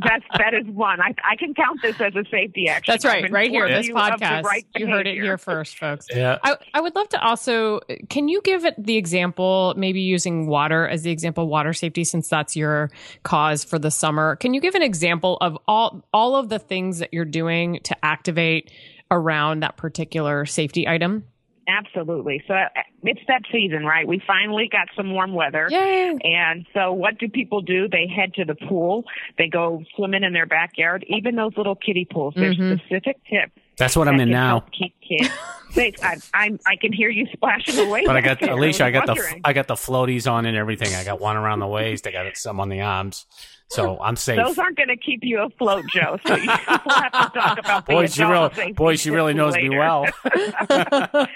That's, 0.05 0.25
that 0.37 0.55
is 0.55 0.67
one. 0.67 1.01
I, 1.01 1.15
I, 1.25 1.37
can 1.37 1.55
count 1.55 1.81
this 1.81 2.01
as 2.01 2.15
a 2.17 2.25
safety 2.31 2.69
action. 2.69 2.93
That's 2.93 3.05
right, 3.05 3.31
right 3.31 3.51
here, 3.51 3.69
this 3.69 3.89
podcast. 3.89 4.43
Right 4.43 4.67
you 4.75 4.87
heard 4.87 5.07
it 5.07 5.15
here 5.15 5.39
first, 5.39 5.79
folks. 5.79 6.07
Yeah. 6.11 6.39
I, 6.43 6.57
I 6.75 6.81
would 6.81 6.95
love 6.95 7.09
to 7.11 7.23
also, 7.23 7.81
can 8.09 8.29
you 8.29 8.41
give 8.43 8.65
it 8.65 8.75
the 8.79 8.97
example, 8.97 9.75
maybe 9.77 10.01
using 10.01 10.47
water 10.47 10.87
as 10.89 11.03
the 11.03 11.11
example, 11.11 11.47
water 11.49 11.73
safety, 11.73 12.05
since 12.05 12.29
that's 12.29 12.57
your 12.57 12.91
cause 13.23 13.65
for 13.65 13.79
the 13.79 13.91
summer. 13.91 14.37
Can 14.37 14.55
you 14.55 14.61
give 14.61 14.75
an 14.75 14.83
example 14.83 15.39
of 15.41 15.57
all, 15.69 16.05
all 16.13 16.37
of 16.37 16.49
the 16.49 16.59
things 16.59 16.99
that 16.99 17.13
you're 17.13 17.25
doing 17.25 17.81
to 17.85 18.05
activate 18.05 18.71
around 19.13 19.61
that 19.61 19.77
particular 19.77 20.45
safety 20.47 20.89
item? 20.89 21.25
Absolutely. 21.69 22.43
So 22.49 22.55
uh, 22.55 22.69
it's 23.05 23.21
that 23.29 23.43
season, 23.53 23.85
right? 23.85 24.07
We 24.07 24.21
finally 24.27 24.69
got 24.71 24.89
some 24.97 25.13
warm 25.13 25.35
weather. 25.35 25.69
Yay. 25.71 26.19
And 26.25 26.67
so 26.75 26.93
what 26.93 27.19
do 27.19 27.29
people 27.29 27.61
do? 27.61 27.89
They 27.89 28.07
head 28.09 28.35
to 28.35 28.45
the 28.45 28.55
pool. 28.55 29.05
They 29.39 29.49
go 29.49 29.83
swimming 29.97 30.25
in 30.25 30.33
their 30.33 30.47
backyard, 30.47 31.05
even 31.09 31.37
those 31.37 31.53
little 31.57 31.77
kiddie 31.77 32.07
pools. 32.11 32.35
There's 32.37 32.57
mm-hmm. 32.57 32.79
specific 32.79 33.19
tips. 33.31 33.53
That's 33.79 33.97
what 33.97 34.09
I'm 34.09 34.21
in 34.21 34.31
now. 34.31 34.65
Keep 34.73 34.95
kids 35.01 35.31
safe. 35.71 35.95
I, 36.03 36.19
I, 36.35 36.59
I 36.67 36.77
can 36.77 36.93
hear 36.93 37.11
you 37.11 37.27
splashing 37.33 37.79
away. 37.79 38.05
But 38.07 38.17
I 38.17 38.21
got 38.21 38.43
Alicia. 38.43 38.85
I, 38.85 38.89
I 38.89 38.91
got 38.91 39.07
the 39.07 39.41
I 39.45 39.53
got 39.53 39.67
the 39.67 39.75
floaties 39.75 40.31
on 40.31 40.47
and 40.47 40.57
everything. 40.57 40.95
I 40.95 41.05
got 41.05 41.21
one 41.21 41.37
around 41.37 41.61
the 41.61 41.67
waist. 41.67 42.07
I 42.07 42.13
got 42.13 42.37
some 42.37 42.61
on 42.61 42.69
the 42.69 42.81
arms. 42.81 43.27
So 43.73 43.99
I'm 44.01 44.17
safe. 44.17 44.37
Those 44.37 44.59
aren't 44.59 44.77
going 44.77 44.89
to 44.89 44.97
keep 44.97 45.21
you 45.23 45.41
afloat, 45.41 45.85
Joe. 45.93 46.19
So 46.27 46.37
you, 46.37 46.47
we'll 46.47 46.95
have 46.95 47.13
to 47.13 47.39
talk 47.39 47.59
about 47.59 47.87
boy, 47.87 48.07
she 48.07 48.23
really, 48.23 48.73
boy, 48.73 48.97
she 48.97 49.11
really 49.11 49.35
knows 49.35 49.55
later. 49.55 49.71
me 49.71 49.79
well. 49.79 50.07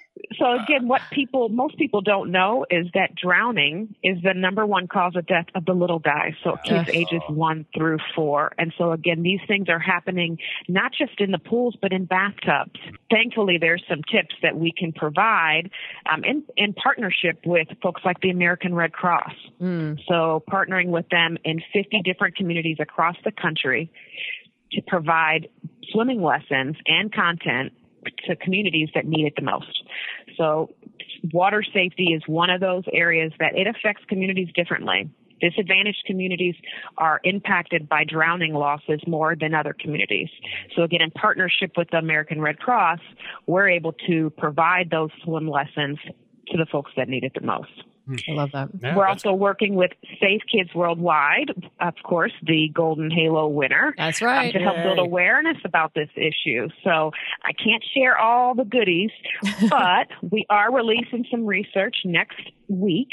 so 0.38 0.52
again, 0.62 0.86
what 0.86 1.02
people, 1.10 1.48
most 1.48 1.76
people 1.76 2.02
don't 2.02 2.30
know 2.30 2.64
is 2.70 2.86
that 2.94 3.16
drowning 3.16 3.96
is 4.02 4.18
the 4.22 4.32
number 4.32 4.64
one 4.64 4.86
cause 4.86 5.16
of 5.16 5.26
death 5.26 5.46
of 5.56 5.64
the 5.64 5.72
little 5.72 5.98
guys. 5.98 6.34
So 6.44 6.56
kids 6.64 6.88
ages 6.88 7.22
one 7.28 7.66
through 7.76 7.98
four. 8.14 8.52
And 8.56 8.72
so 8.78 8.92
again, 8.92 9.22
these 9.22 9.40
things 9.48 9.68
are 9.68 9.80
happening 9.80 10.38
not 10.68 10.92
just 10.96 11.20
in 11.20 11.32
the 11.32 11.38
pools, 11.38 11.76
but 11.82 11.92
in 11.92 12.04
bathtubs. 12.04 12.78
Thankfully, 13.10 13.58
there's 13.60 13.82
some 13.88 14.02
tips 14.02 14.34
that 14.42 14.56
we 14.56 14.72
can 14.72 14.92
provide 14.92 15.70
um, 16.10 16.22
in, 16.22 16.44
in 16.56 16.74
partnership 16.74 17.40
with 17.44 17.66
folks 17.82 18.02
like 18.04 18.20
the 18.20 18.30
American 18.30 18.72
Red 18.72 18.92
Cross. 18.92 19.34
Mm. 19.60 19.98
So 20.06 20.44
partnering 20.48 20.88
with 20.88 21.08
them 21.08 21.38
in 21.44 21.60
50 21.72 22.02
different 22.04 22.36
communities 22.36 22.76
across 22.78 23.16
the 23.24 23.32
country 23.32 23.90
to 24.72 24.82
provide 24.86 25.48
swimming 25.90 26.22
lessons 26.22 26.76
and 26.86 27.12
content 27.12 27.72
to 28.26 28.36
communities 28.36 28.88
that 28.94 29.06
need 29.06 29.26
it 29.26 29.34
the 29.36 29.42
most. 29.42 29.84
So 30.36 30.74
water 31.32 31.62
safety 31.62 32.12
is 32.14 32.22
one 32.26 32.50
of 32.50 32.60
those 32.60 32.84
areas 32.92 33.32
that 33.38 33.56
it 33.56 33.66
affects 33.66 34.04
communities 34.08 34.48
differently. 34.54 35.10
Disadvantaged 35.40 36.04
communities 36.06 36.54
are 36.98 37.20
impacted 37.24 37.88
by 37.88 38.04
drowning 38.04 38.52
losses 38.52 39.00
more 39.06 39.34
than 39.34 39.54
other 39.54 39.74
communities. 39.78 40.28
So 40.76 40.82
again, 40.82 41.00
in 41.00 41.10
partnership 41.10 41.72
with 41.76 41.88
the 41.90 41.96
American 41.96 42.40
Red 42.40 42.58
Cross, 42.58 43.00
we're 43.46 43.68
able 43.68 43.92
to 44.06 44.30
provide 44.36 44.90
those 44.90 45.10
swim 45.24 45.48
lessons 45.48 45.98
to 46.48 46.58
the 46.58 46.66
folks 46.70 46.92
that 46.96 47.08
need 47.08 47.24
it 47.24 47.32
the 47.34 47.40
most. 47.40 47.70
I 48.28 48.32
love 48.32 48.50
that. 48.52 48.68
Yeah, 48.82 48.96
We're 48.96 49.06
also 49.06 49.32
working 49.32 49.74
with 49.74 49.92
Safe 50.20 50.42
Kids 50.50 50.70
Worldwide, 50.74 51.50
of 51.80 51.94
course, 52.02 52.32
the 52.42 52.68
Golden 52.72 53.10
Halo 53.10 53.46
winner. 53.48 53.94
That's 53.96 54.22
right. 54.22 54.46
Um, 54.46 54.52
to 54.52 54.58
help 54.58 54.76
build 54.82 54.98
awareness 54.98 55.56
about 55.64 55.94
this 55.94 56.08
issue. 56.16 56.68
So 56.84 57.12
I 57.42 57.52
can't 57.52 57.84
share 57.94 58.18
all 58.18 58.54
the 58.54 58.64
goodies, 58.64 59.10
but 59.70 60.08
we 60.30 60.46
are 60.50 60.72
releasing 60.72 61.24
some 61.30 61.46
research 61.46 61.96
next 62.04 62.40
week, 62.68 63.10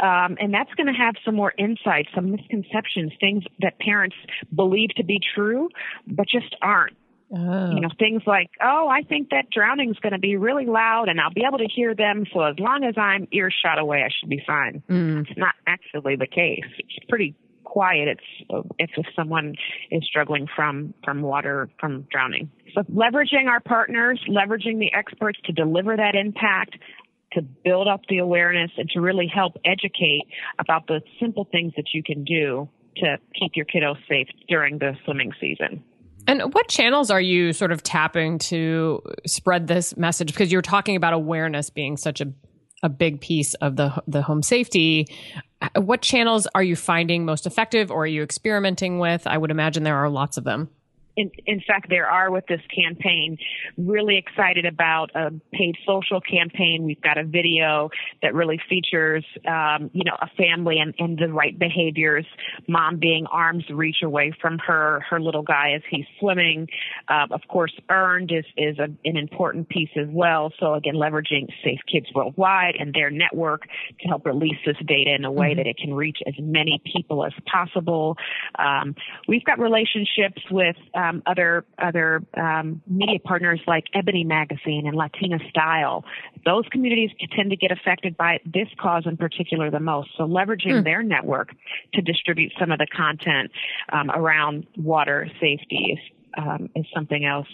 um, 0.00 0.36
and 0.40 0.52
that's 0.52 0.72
going 0.74 0.86
to 0.86 0.92
have 0.92 1.14
some 1.24 1.34
more 1.34 1.52
insights, 1.58 2.08
some 2.14 2.30
misconceptions, 2.30 3.12
things 3.20 3.44
that 3.60 3.78
parents 3.78 4.16
believe 4.54 4.90
to 4.96 5.04
be 5.04 5.20
true, 5.34 5.68
but 6.06 6.26
just 6.28 6.54
aren't. 6.62 6.96
Oh. 7.30 7.70
You 7.74 7.80
know, 7.80 7.90
things 7.98 8.22
like, 8.26 8.50
oh, 8.62 8.88
I 8.88 9.02
think 9.02 9.30
that 9.30 9.50
drowning 9.52 9.90
is 9.90 9.98
going 9.98 10.14
to 10.14 10.18
be 10.18 10.36
really 10.36 10.64
loud 10.64 11.08
and 11.08 11.20
I'll 11.20 11.32
be 11.32 11.44
able 11.46 11.58
to 11.58 11.68
hear 11.68 11.94
them. 11.94 12.24
So 12.32 12.40
as 12.42 12.58
long 12.58 12.84
as 12.84 12.94
I'm 12.96 13.28
earshot 13.32 13.78
away, 13.78 13.98
I 13.98 14.08
should 14.18 14.30
be 14.30 14.42
fine. 14.46 14.82
Mm. 14.88 15.28
It's 15.28 15.38
not 15.38 15.54
actually 15.66 16.16
the 16.16 16.26
case. 16.26 16.64
It's 16.78 17.06
pretty 17.08 17.34
quiet. 17.64 18.08
It's 18.08 18.64
if, 18.78 18.90
if 18.96 19.06
someone 19.14 19.56
is 19.90 20.04
struggling 20.04 20.46
from, 20.56 20.94
from 21.04 21.20
water, 21.20 21.68
from 21.78 22.06
drowning. 22.10 22.50
So 22.74 22.82
leveraging 22.84 23.46
our 23.46 23.60
partners, 23.60 24.20
leveraging 24.26 24.78
the 24.78 24.92
experts 24.94 25.38
to 25.44 25.52
deliver 25.52 25.96
that 25.96 26.14
impact, 26.14 26.78
to 27.32 27.42
build 27.42 27.88
up 27.88 28.00
the 28.08 28.18
awareness 28.18 28.70
and 28.78 28.88
to 28.90 29.02
really 29.02 29.30
help 29.32 29.58
educate 29.66 30.24
about 30.58 30.86
the 30.86 31.02
simple 31.20 31.46
things 31.52 31.74
that 31.76 31.88
you 31.92 32.02
can 32.02 32.24
do 32.24 32.70
to 32.96 33.18
keep 33.38 33.52
your 33.54 33.66
kiddos 33.66 33.98
safe 34.08 34.28
during 34.48 34.78
the 34.78 34.94
swimming 35.04 35.32
season. 35.38 35.84
And 36.28 36.54
what 36.54 36.68
channels 36.68 37.10
are 37.10 37.20
you 37.20 37.54
sort 37.54 37.72
of 37.72 37.82
tapping 37.82 38.38
to 38.40 39.00
spread 39.26 39.66
this 39.66 39.96
message? 39.96 40.32
Because 40.32 40.52
you're 40.52 40.62
talking 40.62 40.94
about 40.94 41.14
awareness 41.14 41.70
being 41.70 41.96
such 41.96 42.20
a 42.20 42.32
a 42.84 42.88
big 42.88 43.20
piece 43.20 43.54
of 43.54 43.74
the 43.74 44.00
the 44.06 44.22
home 44.22 44.42
safety. 44.42 45.06
What 45.74 46.02
channels 46.02 46.46
are 46.54 46.62
you 46.62 46.76
finding 46.76 47.24
most 47.24 47.46
effective, 47.46 47.90
or 47.90 48.04
are 48.04 48.06
you 48.06 48.22
experimenting 48.22 49.00
with? 49.00 49.26
I 49.26 49.36
would 49.36 49.50
imagine 49.50 49.82
there 49.82 49.96
are 49.96 50.08
lots 50.08 50.36
of 50.36 50.44
them. 50.44 50.68
In, 51.18 51.32
in 51.46 51.60
fact, 51.66 51.88
there 51.90 52.08
are 52.08 52.30
with 52.30 52.46
this 52.46 52.60
campaign. 52.72 53.36
Really 53.76 54.16
excited 54.16 54.64
about 54.64 55.10
a 55.16 55.32
paid 55.52 55.74
social 55.84 56.20
campaign. 56.20 56.84
We've 56.84 57.00
got 57.00 57.18
a 57.18 57.24
video 57.24 57.90
that 58.22 58.34
really 58.34 58.60
features, 58.68 59.24
um, 59.46 59.90
you 59.92 60.04
know, 60.04 60.16
a 60.22 60.28
family 60.36 60.78
and, 60.78 60.94
and 60.98 61.18
the 61.18 61.26
right 61.32 61.58
behaviors. 61.58 62.24
Mom 62.68 62.98
being 63.00 63.26
arms 63.26 63.64
reach 63.68 64.02
away 64.04 64.32
from 64.40 64.58
her 64.64 65.00
her 65.10 65.20
little 65.20 65.42
guy 65.42 65.72
as 65.74 65.82
he's 65.90 66.06
swimming. 66.20 66.68
Uh, 67.08 67.26
of 67.32 67.40
course, 67.48 67.72
earned 67.90 68.30
is 68.30 68.44
is 68.56 68.78
a, 68.78 68.88
an 69.04 69.16
important 69.16 69.68
piece 69.68 69.90
as 69.96 70.06
well. 70.08 70.52
So 70.60 70.74
again, 70.74 70.94
leveraging 70.94 71.48
Safe 71.64 71.80
Kids 71.90 72.06
Worldwide 72.14 72.76
and 72.78 72.94
their 72.94 73.10
network 73.10 73.62
to 74.00 74.08
help 74.08 74.24
release 74.24 74.58
this 74.64 74.76
data 74.86 75.16
in 75.18 75.24
a 75.24 75.32
way 75.32 75.48
mm-hmm. 75.48 75.58
that 75.58 75.66
it 75.66 75.78
can 75.78 75.94
reach 75.94 76.18
as 76.28 76.34
many 76.38 76.80
people 76.84 77.26
as 77.26 77.32
possible. 77.50 78.16
Um, 78.56 78.94
we've 79.26 79.44
got 79.44 79.58
relationships 79.58 80.42
with 80.50 80.76
um, 81.08 81.22
other 81.26 81.64
other 81.78 82.22
um, 82.36 82.82
media 82.86 83.18
partners 83.18 83.60
like 83.66 83.84
Ebony 83.94 84.24
Magazine 84.24 84.86
and 84.86 84.96
Latina 84.96 85.38
Style. 85.50 86.04
Those 86.44 86.64
communities 86.70 87.10
tend 87.34 87.50
to 87.50 87.56
get 87.56 87.70
affected 87.72 88.16
by 88.16 88.38
this 88.44 88.68
cause 88.80 89.04
in 89.06 89.16
particular 89.16 89.70
the 89.70 89.80
most. 89.80 90.10
So 90.16 90.24
leveraging 90.24 90.72
mm. 90.72 90.84
their 90.84 91.02
network 91.02 91.50
to 91.94 92.02
distribute 92.02 92.52
some 92.58 92.72
of 92.72 92.78
the 92.78 92.86
content 92.86 93.50
um, 93.92 94.10
around 94.10 94.66
water 94.76 95.28
safety 95.40 95.96
is, 95.96 95.98
um, 96.36 96.68
is 96.74 96.86
something 96.94 97.24
else 97.24 97.48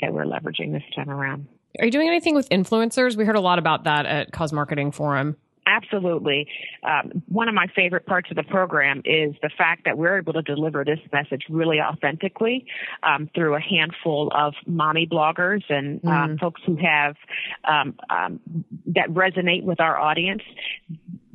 that 0.00 0.12
we're 0.12 0.24
leveraging 0.24 0.72
this 0.72 0.82
time 0.94 1.10
around. 1.10 1.46
Are 1.78 1.84
you 1.84 1.90
doing 1.90 2.08
anything 2.08 2.34
with 2.34 2.48
influencers? 2.48 3.16
We 3.16 3.24
heard 3.24 3.36
a 3.36 3.40
lot 3.40 3.58
about 3.58 3.84
that 3.84 4.06
at 4.06 4.32
Cause 4.32 4.52
Marketing 4.52 4.92
Forum. 4.92 5.36
Absolutely. 5.66 6.46
Um, 6.84 7.24
one 7.26 7.48
of 7.48 7.54
my 7.54 7.66
favorite 7.74 8.06
parts 8.06 8.30
of 8.30 8.36
the 8.36 8.44
program 8.44 9.02
is 9.04 9.34
the 9.42 9.50
fact 9.58 9.84
that 9.84 9.98
we're 9.98 10.18
able 10.18 10.32
to 10.34 10.42
deliver 10.42 10.84
this 10.84 11.00
message 11.12 11.42
really 11.48 11.80
authentically 11.80 12.66
um, 13.02 13.28
through 13.34 13.56
a 13.56 13.60
handful 13.60 14.30
of 14.32 14.54
mommy 14.64 15.08
bloggers 15.08 15.62
and 15.68 16.00
mm. 16.02 16.38
folks 16.38 16.60
who 16.64 16.76
have 16.76 17.16
um, 17.64 17.96
um, 18.10 18.40
that 18.86 19.08
resonate 19.08 19.64
with 19.64 19.80
our 19.80 19.98
audience. 19.98 20.42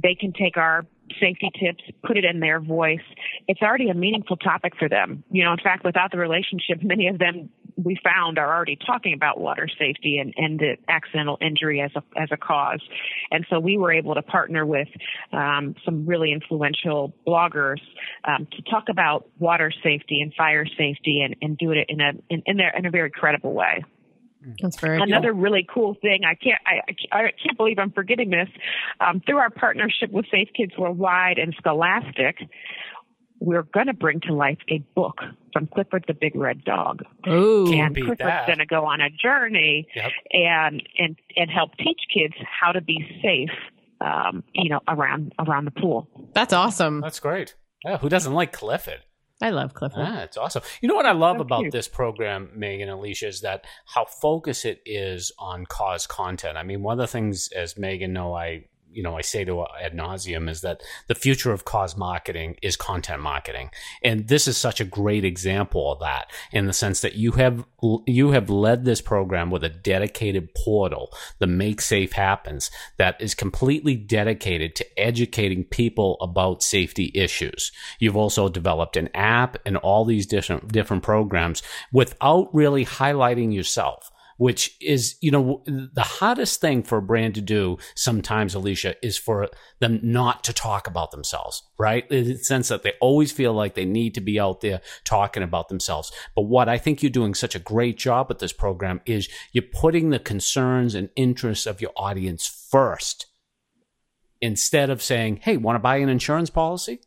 They 0.02 0.16
can 0.16 0.32
take 0.32 0.56
our 0.56 0.86
safety 1.20 1.50
tips, 1.60 1.84
put 2.03 2.18
it 2.18 2.25
in 2.25 2.39
their 2.39 2.60
voice. 2.60 3.00
It's 3.48 3.62
already 3.62 3.89
a 3.89 3.94
meaningful 3.94 4.38
topic 4.38 4.74
for 4.77 4.89
them. 4.89 5.24
You 5.32 5.44
know, 5.44 5.53
in 5.53 5.60
fact, 5.60 5.84
without 5.84 6.12
the 6.12 6.18
relationship, 6.18 6.80
many 6.84 7.08
of 7.08 7.20
them 7.20 7.50
we 7.77 7.98
found 8.03 8.38
are 8.38 8.53
already 8.53 8.77
talking 8.86 9.13
about 9.13 9.39
water 9.39 9.68
safety 9.80 10.18
and, 10.18 10.34
and 10.38 10.60
the 10.60 10.77
accidental 10.88 11.38
injury 11.41 11.82
as 11.82 11.91
a 11.96 12.03
as 12.22 12.30
a 12.32 12.38
cause. 12.38 12.82
And 13.32 13.46
so 13.50 13.60
we 13.60 13.77
were 13.77 13.91
able 13.91 14.15
to 14.15 14.22
partner 14.22 14.65
with 14.65 14.89
um, 15.32 15.75
some 15.86 16.06
really 16.06 16.32
influential 16.32 17.13
bloggers 17.25 17.80
um, 18.25 18.48
to 18.51 18.62
talk 18.70 18.86
about 18.89 19.27
water 19.39 19.72
safety 19.84 20.22
and 20.22 20.34
fire 20.34 20.65
safety 20.65 21.22
and, 21.22 21.36
and 21.41 21.58
do 21.58 21.72
it 21.72 21.86
in 21.89 22.01
a 22.01 22.12
in, 22.30 22.44
in, 22.46 22.60
a, 22.60 22.77
in 22.77 22.86
a 22.86 22.91
very 22.91 23.10
credible 23.10 23.53
way. 23.53 23.84
That's 24.62 24.80
very 24.80 25.02
another 25.02 25.32
cool. 25.32 25.42
really 25.42 25.68
cool 25.72 25.96
thing. 26.02 26.22
I 26.26 26.36
can't 26.36 26.60
I, 26.66 26.82
I 27.12 27.22
can't 27.44 27.58
believe 27.58 27.80
I'm 27.80 27.92
forgetting 27.92 28.30
this. 28.30 28.50
Um, 29.00 29.22
through 29.26 29.38
our 29.38 29.50
partnership 29.50 30.12
with 30.12 30.26
Safe 30.32 30.50
Kids 30.56 30.74
Worldwide 30.78 31.38
and 31.38 31.54
Scholastic, 31.58 32.38
we're 33.40 33.64
going 33.64 33.88
to 33.88 33.94
bring 33.94 34.20
to 34.22 34.34
life 34.34 34.60
a 34.70 34.80
book 34.96 35.20
from 35.54 35.68
Clifford 35.68 36.06
the 36.08 36.14
Big 36.14 36.36
Red 36.36 36.64
Dog. 36.64 37.04
Ooh, 37.28 37.72
and 37.74 37.96
Clifford's 37.96 38.46
going 38.48 38.60
to 38.60 38.66
go 38.66 38.86
on 38.86 39.02
a 39.02 39.10
journey 39.10 39.88
yep. 39.96 40.12
and 40.32 40.82
and 40.98 41.16
and 41.36 41.50
help 41.50 41.76
teach 41.78 42.00
kids 42.14 42.36
how 42.40 42.72
to 42.72 42.82
be 42.82 43.06
safe. 43.22 43.56
Um, 44.00 44.44
you 44.54 44.70
know, 44.70 44.80
around 44.88 45.34
around 45.38 45.66
the 45.66 45.72
pool. 45.72 46.08
That's 46.34 46.54
awesome. 46.54 47.02
That's 47.02 47.20
great. 47.20 47.54
Yeah, 47.86 47.98
who 47.98 48.10
doesn't 48.10 48.34
like 48.34 48.52
Clifford? 48.52 49.02
I 49.42 49.50
love 49.50 49.74
Clifford. 49.74 50.04
Ah, 50.06 50.22
it's 50.22 50.38
awesome. 50.38 50.62
You 50.82 50.88
know 50.88 50.96
what 50.96 51.06
I 51.06 51.14
love 51.14 51.40
about 51.40 51.72
this 51.72 51.88
program, 51.88 52.52
Megan 52.56 52.90
and 52.90 53.00
Alicia, 53.00 53.28
is 53.28 53.42
that 53.42 53.66
how 53.86 54.06
focused 54.06 54.66
it 54.66 54.82
is 54.86 55.32
on 55.40 55.66
cause 55.66 56.06
content. 56.06 56.58
I 56.58 56.64
mean, 56.64 56.84
one 56.84 56.94
of 56.94 57.00
the 57.00 57.08
things, 57.08 57.50
as 57.52 57.78
Megan 57.78 58.14
know, 58.14 58.36
I 58.36 58.66
you 58.94 59.04
know 59.04 59.18
I 59.18 59.22
say 59.22 59.44
to 59.46 59.62
uh, 59.62 59.68
ad 59.82 59.94
nauseum 59.94 60.50
is 60.50 60.62
that 60.62 60.82
the 61.08 61.16
future 61.16 61.52
of 61.52 61.66
cause 61.66 61.96
marketing 61.98 62.58
is 62.62 62.76
content 62.76 63.22
marketing, 63.22 63.72
and 64.04 64.28
this 64.28 64.48
is 64.48 64.58
such 64.58 64.80
a 64.80 64.86
great 64.86 65.25
example 65.25 65.92
of 65.92 66.00
that 66.00 66.32
in 66.51 66.66
the 66.66 66.74
sense 66.74 67.01
that 67.01 67.16
you 67.16 67.34
have 67.34 67.66
you 68.06 68.32
have 68.32 68.50
led 68.50 68.86
this 68.86 69.01
program 69.01 69.50
with 69.50 69.64
a 69.64 69.70
dedicated 69.70 70.54
portal, 70.54 71.12
the 71.40 71.48
Make 71.48 71.82
Safe 71.82 72.14
Happens, 72.14 72.70
that 72.98 73.20
is 73.20 73.34
completely 73.34 73.96
dedicated 73.96 74.75
to 74.75 75.00
educating 75.00 75.64
people 75.64 76.18
about 76.22 76.64
safety 76.64 77.12
issues. 77.16 77.72
You've 78.00 78.18
also 78.18 78.50
developed 78.50 78.98
an 78.98 79.10
app 79.14 79.58
and 79.66 79.77
all 79.77 80.06
these 80.06 80.25
different 80.25 80.72
different 80.72 81.04
programs 81.04 81.64
without 81.92 82.54
really 82.54 82.86
highlighting 82.86 83.54
yourself 83.54 84.11
which 84.42 84.75
is, 84.82 85.18
you 85.22 85.30
know, 85.30 85.62
the 85.68 86.01
hottest 86.01 86.62
thing 86.62 86.82
for 86.82 86.98
a 86.98 87.01
brand 87.01 87.36
to 87.36 87.42
do 87.42 87.77
sometimes, 87.94 88.56
Alicia, 88.56 88.96
is 89.06 89.16
for 89.16 89.48
them 89.80 90.00
not 90.01 90.44
to 90.44 90.51
talk 90.51 90.88
about 90.88 91.12
themselves, 91.12 91.62
right? 91.77 92.10
In 92.10 92.27
the 92.27 92.38
sense 92.38 92.70
that 92.70 92.82
they 92.82 92.94
always 93.00 93.32
feel 93.32 93.54
like 93.54 93.75
they 93.75 93.86
need 93.86 94.16
to 94.16 94.20
be 94.20 94.40
out 94.40 94.62
there 94.62 94.82
talking 95.04 95.44
about 95.44 95.70
themselves. 95.70 96.12
But 96.36 96.46
what 96.46 96.68
I 96.68 96.80
think 96.80 97.04
you're 97.04 97.12
doing 97.12 97.36
such 97.36 97.54
a 97.54 97.60
great 97.60 98.00
job 98.00 98.30
with 98.30 98.40
this 98.40 98.51
program 98.51 99.01
is 99.06 99.30
you're 99.51 99.62
putting 99.62 100.10
the 100.10 100.18
concerns 100.18 100.96
and 100.96 101.10
interests 101.16 101.68
of 101.68 101.80
your 101.80 101.92
audience 101.96 102.48
first 102.48 103.27
instead 104.42 104.90
of 104.90 105.04
saying, 105.04 105.42
Hey, 105.44 105.56
want 105.56 105.75
to 105.75 105.80
buy 105.80 105.98
an 105.98 106.10
insurance 106.10 106.50
policy? 106.50 107.00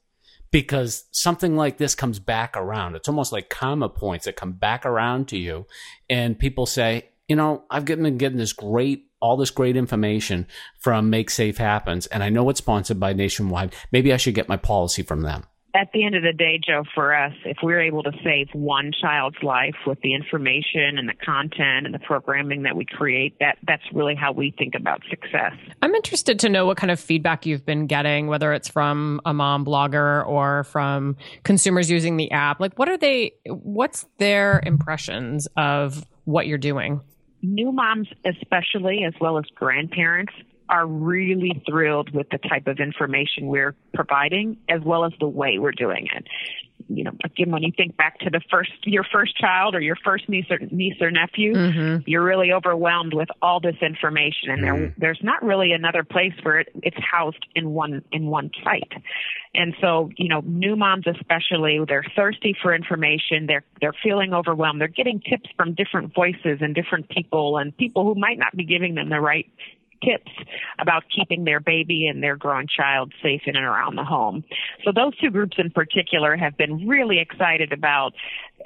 because 0.52 1.06
something 1.10 1.56
like 1.56 1.78
this 1.78 1.96
comes 1.96 2.20
back 2.20 2.56
around. 2.56 2.94
It's 2.94 3.08
almost 3.08 3.32
like 3.32 3.50
karma 3.50 3.88
points 3.88 4.26
that 4.26 4.36
come 4.36 4.52
back 4.52 4.86
around 4.86 5.26
to 5.30 5.36
you. 5.36 5.66
And 6.08 6.38
people 6.38 6.64
say, 6.64 7.08
you 7.28 7.36
know, 7.36 7.64
I've 7.70 7.84
been 7.84 8.18
getting 8.18 8.38
this 8.38 8.52
great, 8.52 9.06
all 9.20 9.36
this 9.36 9.50
great 9.50 9.76
information 9.76 10.46
from 10.80 11.10
Make 11.10 11.30
Safe 11.30 11.56
Happens, 11.56 12.06
and 12.06 12.22
I 12.22 12.28
know 12.28 12.48
it's 12.50 12.58
sponsored 12.58 13.00
by 13.00 13.12
Nationwide. 13.12 13.74
Maybe 13.92 14.12
I 14.12 14.16
should 14.16 14.34
get 14.34 14.48
my 14.48 14.56
policy 14.56 15.02
from 15.02 15.22
them. 15.22 15.44
At 15.76 15.90
the 15.92 16.04
end 16.04 16.14
of 16.14 16.22
the 16.22 16.32
day, 16.32 16.60
Joe, 16.64 16.84
for 16.94 17.12
us, 17.12 17.32
if 17.44 17.56
we're 17.60 17.80
able 17.80 18.04
to 18.04 18.12
save 18.22 18.46
one 18.52 18.92
child's 18.92 19.42
life 19.42 19.74
with 19.88 20.00
the 20.02 20.14
information 20.14 20.98
and 20.98 21.08
the 21.08 21.14
content 21.14 21.84
and 21.84 21.92
the 21.92 21.98
programming 21.98 22.62
that 22.62 22.76
we 22.76 22.84
create, 22.84 23.36
that 23.40 23.58
that's 23.66 23.82
really 23.92 24.14
how 24.14 24.30
we 24.30 24.54
think 24.56 24.74
about 24.76 25.02
success. 25.10 25.52
I'm 25.82 25.92
interested 25.96 26.38
to 26.40 26.48
know 26.48 26.64
what 26.64 26.76
kind 26.76 26.92
of 26.92 27.00
feedback 27.00 27.44
you've 27.44 27.66
been 27.66 27.88
getting, 27.88 28.28
whether 28.28 28.52
it's 28.52 28.68
from 28.68 29.20
a 29.24 29.34
mom 29.34 29.64
blogger 29.64 30.24
or 30.24 30.62
from 30.62 31.16
consumers 31.42 31.90
using 31.90 32.18
the 32.18 32.30
app. 32.30 32.60
Like, 32.60 32.78
what 32.78 32.88
are 32.88 32.96
they? 32.96 33.32
What's 33.46 34.06
their 34.18 34.62
impressions 34.64 35.48
of 35.56 36.04
what 36.22 36.46
you're 36.46 36.56
doing? 36.56 37.00
New 37.44 37.72
moms, 37.72 38.08
especially, 38.24 39.04
as 39.04 39.14
well 39.20 39.38
as 39.38 39.44
grandparents, 39.54 40.32
are 40.68 40.86
really 40.86 41.62
thrilled 41.68 42.14
with 42.14 42.28
the 42.30 42.38
type 42.38 42.66
of 42.66 42.78
information 42.78 43.46
we're 43.46 43.74
providing 43.92 44.56
as 44.68 44.80
well 44.82 45.04
as 45.04 45.12
the 45.20 45.28
way 45.28 45.58
we're 45.58 45.72
doing 45.72 46.08
it 46.14 46.26
you 46.88 47.04
know, 47.04 47.12
again, 47.24 47.50
when 47.50 47.62
you 47.62 47.72
think 47.74 47.96
back 47.96 48.18
to 48.20 48.30
the 48.30 48.40
first, 48.50 48.70
your 48.84 49.04
first 49.04 49.36
child 49.36 49.74
or 49.74 49.80
your 49.80 49.96
first 50.04 50.28
niece 50.28 50.46
or 50.50 50.58
niece 50.70 51.00
or 51.00 51.10
nephew, 51.10 51.54
mm-hmm. 51.54 52.02
you're 52.06 52.24
really 52.24 52.52
overwhelmed 52.52 53.14
with 53.14 53.28
all 53.40 53.60
this 53.60 53.76
information, 53.80 54.50
and 54.50 54.62
mm-hmm. 54.62 54.78
there, 54.80 54.94
there's 54.98 55.20
not 55.22 55.42
really 55.42 55.72
another 55.72 56.04
place 56.04 56.32
where 56.42 56.60
it, 56.60 56.68
it's 56.82 56.96
housed 56.98 57.44
in 57.54 57.70
one 57.70 58.02
in 58.12 58.26
one 58.26 58.50
site. 58.62 58.92
And 59.54 59.74
so, 59.80 60.10
you 60.16 60.28
know, 60.28 60.40
new 60.40 60.76
moms 60.76 61.06
especially, 61.06 61.80
they're 61.86 62.04
thirsty 62.16 62.56
for 62.60 62.74
information. 62.74 63.46
They're 63.46 63.64
they're 63.80 63.94
feeling 64.02 64.34
overwhelmed. 64.34 64.80
They're 64.80 64.88
getting 64.88 65.20
tips 65.20 65.48
from 65.56 65.74
different 65.74 66.14
voices 66.14 66.58
and 66.60 66.74
different 66.74 67.08
people, 67.08 67.58
and 67.58 67.76
people 67.76 68.04
who 68.04 68.18
might 68.18 68.38
not 68.38 68.54
be 68.56 68.64
giving 68.64 68.94
them 68.94 69.08
the 69.08 69.20
right 69.20 69.50
tips 70.04 70.32
about 70.78 71.04
keeping 71.14 71.44
their 71.44 71.60
baby 71.60 72.06
and 72.06 72.22
their 72.22 72.36
grown 72.36 72.66
child 72.66 73.12
safe 73.22 73.42
in 73.46 73.56
and 73.56 73.64
around 73.64 73.96
the 73.96 74.04
home. 74.04 74.44
So 74.84 74.92
those 74.92 75.16
two 75.18 75.30
groups 75.30 75.56
in 75.58 75.70
particular 75.70 76.36
have 76.36 76.56
been 76.56 76.86
really 76.86 77.18
excited 77.18 77.72
about 77.72 78.12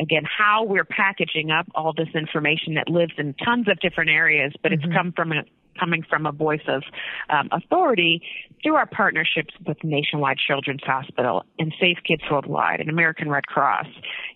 again 0.00 0.24
how 0.24 0.64
we're 0.64 0.84
packaging 0.84 1.50
up 1.50 1.66
all 1.74 1.92
this 1.92 2.08
information 2.14 2.74
that 2.74 2.88
lives 2.88 3.12
in 3.18 3.34
tons 3.34 3.68
of 3.68 3.80
different 3.80 4.10
areas, 4.10 4.52
but 4.62 4.72
mm-hmm. 4.72 4.84
it's 4.84 4.94
come 4.94 5.12
from 5.12 5.32
a 5.32 5.42
coming 5.78 6.02
from 6.02 6.26
a 6.26 6.32
voice 6.32 6.64
of 6.66 6.82
um, 7.30 7.48
authority 7.52 8.22
through 8.62 8.74
our 8.74 8.86
partnerships 8.86 9.54
with 9.64 9.76
Nationwide 9.84 10.38
Children's 10.38 10.82
Hospital 10.82 11.44
and 11.58 11.72
Safe 11.80 11.98
Kids 12.04 12.22
Worldwide 12.30 12.80
and 12.80 12.88
American 12.88 13.30
Red 13.30 13.46
Cross. 13.46 13.86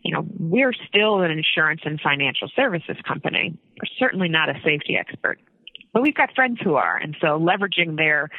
You 0.02 0.14
know, 0.14 0.26
we're 0.38 0.72
still 0.72 1.22
an 1.22 1.30
insurance 1.30 1.80
and 1.84 2.00
financial 2.00 2.48
services 2.54 2.96
company. 3.06 3.58
We're 3.76 3.90
certainly 3.98 4.28
not 4.28 4.48
a 4.48 4.54
safety 4.64 4.96
expert 4.96 5.40
but 5.92 6.02
we've 6.02 6.14
got 6.14 6.34
friends 6.34 6.58
who 6.62 6.74
are, 6.74 6.96
and 6.96 7.16
so 7.20 7.38
leveraging 7.38 7.96
their 7.96 8.30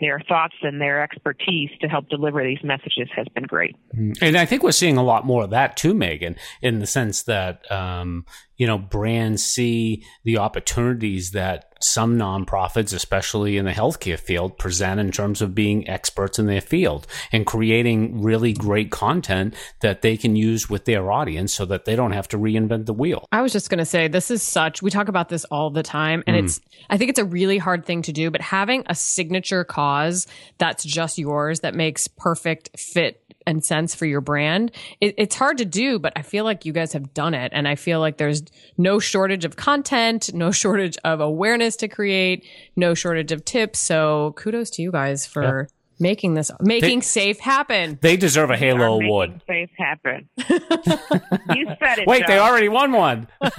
their 0.00 0.20
thoughts 0.28 0.54
and 0.62 0.80
their 0.80 1.02
expertise 1.02 1.70
to 1.80 1.86
help 1.86 2.08
deliver 2.08 2.42
these 2.42 2.58
messages 2.64 3.08
has 3.14 3.26
been 3.28 3.44
great. 3.44 3.76
And 4.20 4.36
I 4.36 4.44
think 4.44 4.62
we're 4.62 4.72
seeing 4.72 4.96
a 4.96 5.04
lot 5.04 5.24
more 5.24 5.44
of 5.44 5.50
that 5.50 5.76
too, 5.76 5.94
Megan, 5.94 6.36
in 6.60 6.80
the 6.80 6.86
sense 6.86 7.22
that 7.22 7.70
um, 7.70 8.26
you 8.56 8.66
know, 8.66 8.78
brands 8.78 9.42
see 9.44 10.04
the 10.24 10.38
opportunities 10.38 11.32
that 11.32 11.74
some 11.80 12.16
nonprofits, 12.16 12.94
especially 12.94 13.58
in 13.58 13.66
the 13.66 13.72
healthcare 13.72 14.18
field, 14.18 14.56
present 14.56 14.98
in 14.98 15.12
terms 15.12 15.42
of 15.42 15.54
being 15.54 15.88
experts 15.88 16.38
in 16.38 16.46
their 16.46 16.60
field 16.60 17.06
and 17.30 17.44
creating 17.44 18.22
really 18.22 18.52
great 18.52 18.90
content 18.90 19.54
that 19.80 20.00
they 20.00 20.16
can 20.16 20.34
use 20.34 20.70
with 20.70 20.86
their 20.86 21.12
audience 21.12 21.52
so 21.52 21.64
that 21.66 21.84
they 21.84 21.94
don't 21.94 22.12
have 22.12 22.28
to 22.28 22.38
reinvent 22.38 22.86
the 22.86 22.94
wheel. 22.94 23.26
I 23.32 23.42
was 23.42 23.52
just 23.52 23.68
going 23.68 23.78
to 23.78 23.84
say, 23.84 24.08
this 24.08 24.30
is 24.30 24.42
such, 24.42 24.82
we 24.82 24.90
talk 24.90 25.08
about 25.08 25.28
this 25.28 25.44
all 25.46 25.70
the 25.70 25.82
time, 25.82 26.22
and 26.26 26.36
mm. 26.36 26.44
it's, 26.44 26.60
I 26.88 26.96
think 26.96 27.10
it's 27.10 27.18
a 27.18 27.24
really 27.24 27.58
hard 27.58 27.84
thing 27.84 28.02
to 28.02 28.12
do, 28.12 28.30
but 28.30 28.40
having 28.40 28.84
a 28.86 28.94
signature 28.94 29.64
cause 29.64 30.26
that's 30.58 30.84
just 30.84 31.18
yours 31.18 31.60
that 31.60 31.74
makes 31.74 32.08
perfect 32.08 32.78
fit 32.78 33.22
and 33.46 33.64
sense 33.64 33.94
for 33.94 34.06
your 34.06 34.20
brand. 34.20 34.70
It, 35.00 35.14
it's 35.18 35.34
hard 35.36 35.58
to 35.58 35.64
do, 35.64 35.98
but 35.98 36.12
I 36.16 36.22
feel 36.22 36.44
like 36.44 36.64
you 36.64 36.72
guys 36.72 36.92
have 36.92 37.14
done 37.14 37.34
it. 37.34 37.52
And 37.54 37.68
I 37.68 37.74
feel 37.74 38.00
like 38.00 38.16
there's 38.16 38.42
no 38.78 38.98
shortage 38.98 39.44
of 39.44 39.56
content, 39.56 40.32
no 40.34 40.50
shortage 40.50 40.96
of 41.04 41.20
awareness 41.20 41.76
to 41.76 41.88
create, 41.88 42.46
no 42.76 42.94
shortage 42.94 43.32
of 43.32 43.44
tips. 43.44 43.78
So 43.78 44.34
kudos 44.36 44.70
to 44.70 44.82
you 44.82 44.90
guys 44.90 45.26
for 45.26 45.68
making 45.98 46.34
this 46.34 46.50
making 46.60 47.00
they, 47.00 47.04
safe 47.04 47.38
happen. 47.38 47.98
They 48.00 48.16
deserve 48.16 48.50
a 48.50 48.56
Halo 48.56 49.00
award. 49.00 49.40
Safe 49.46 49.70
happen. 49.76 50.28
you 50.38 51.66
said 51.78 51.98
it. 51.98 52.06
Wait, 52.06 52.22
Joe. 52.22 52.26
they 52.28 52.38
already 52.38 52.68
won 52.68 52.92
one. 52.92 53.28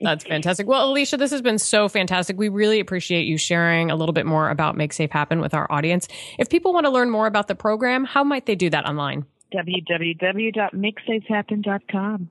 That's 0.00 0.24
fantastic. 0.24 0.66
Well, 0.66 0.90
Alicia, 0.90 1.16
this 1.16 1.30
has 1.30 1.42
been 1.42 1.58
so 1.58 1.88
fantastic. 1.88 2.38
We 2.38 2.48
really 2.48 2.80
appreciate 2.80 3.26
you 3.26 3.38
sharing 3.38 3.90
a 3.90 3.96
little 3.96 4.12
bit 4.12 4.26
more 4.26 4.50
about 4.50 4.76
Make 4.76 4.92
Safe 4.92 5.10
Happen 5.10 5.40
with 5.40 5.54
our 5.54 5.70
audience. 5.70 6.08
If 6.38 6.48
people 6.48 6.72
want 6.72 6.86
to 6.86 6.90
learn 6.90 7.10
more 7.10 7.26
about 7.26 7.48
the 7.48 7.54
program, 7.54 8.04
how 8.04 8.24
might 8.24 8.46
they 8.46 8.54
do 8.54 8.70
that 8.70 8.86
online? 8.86 9.26
www.makesafehappen.com. 9.52 12.30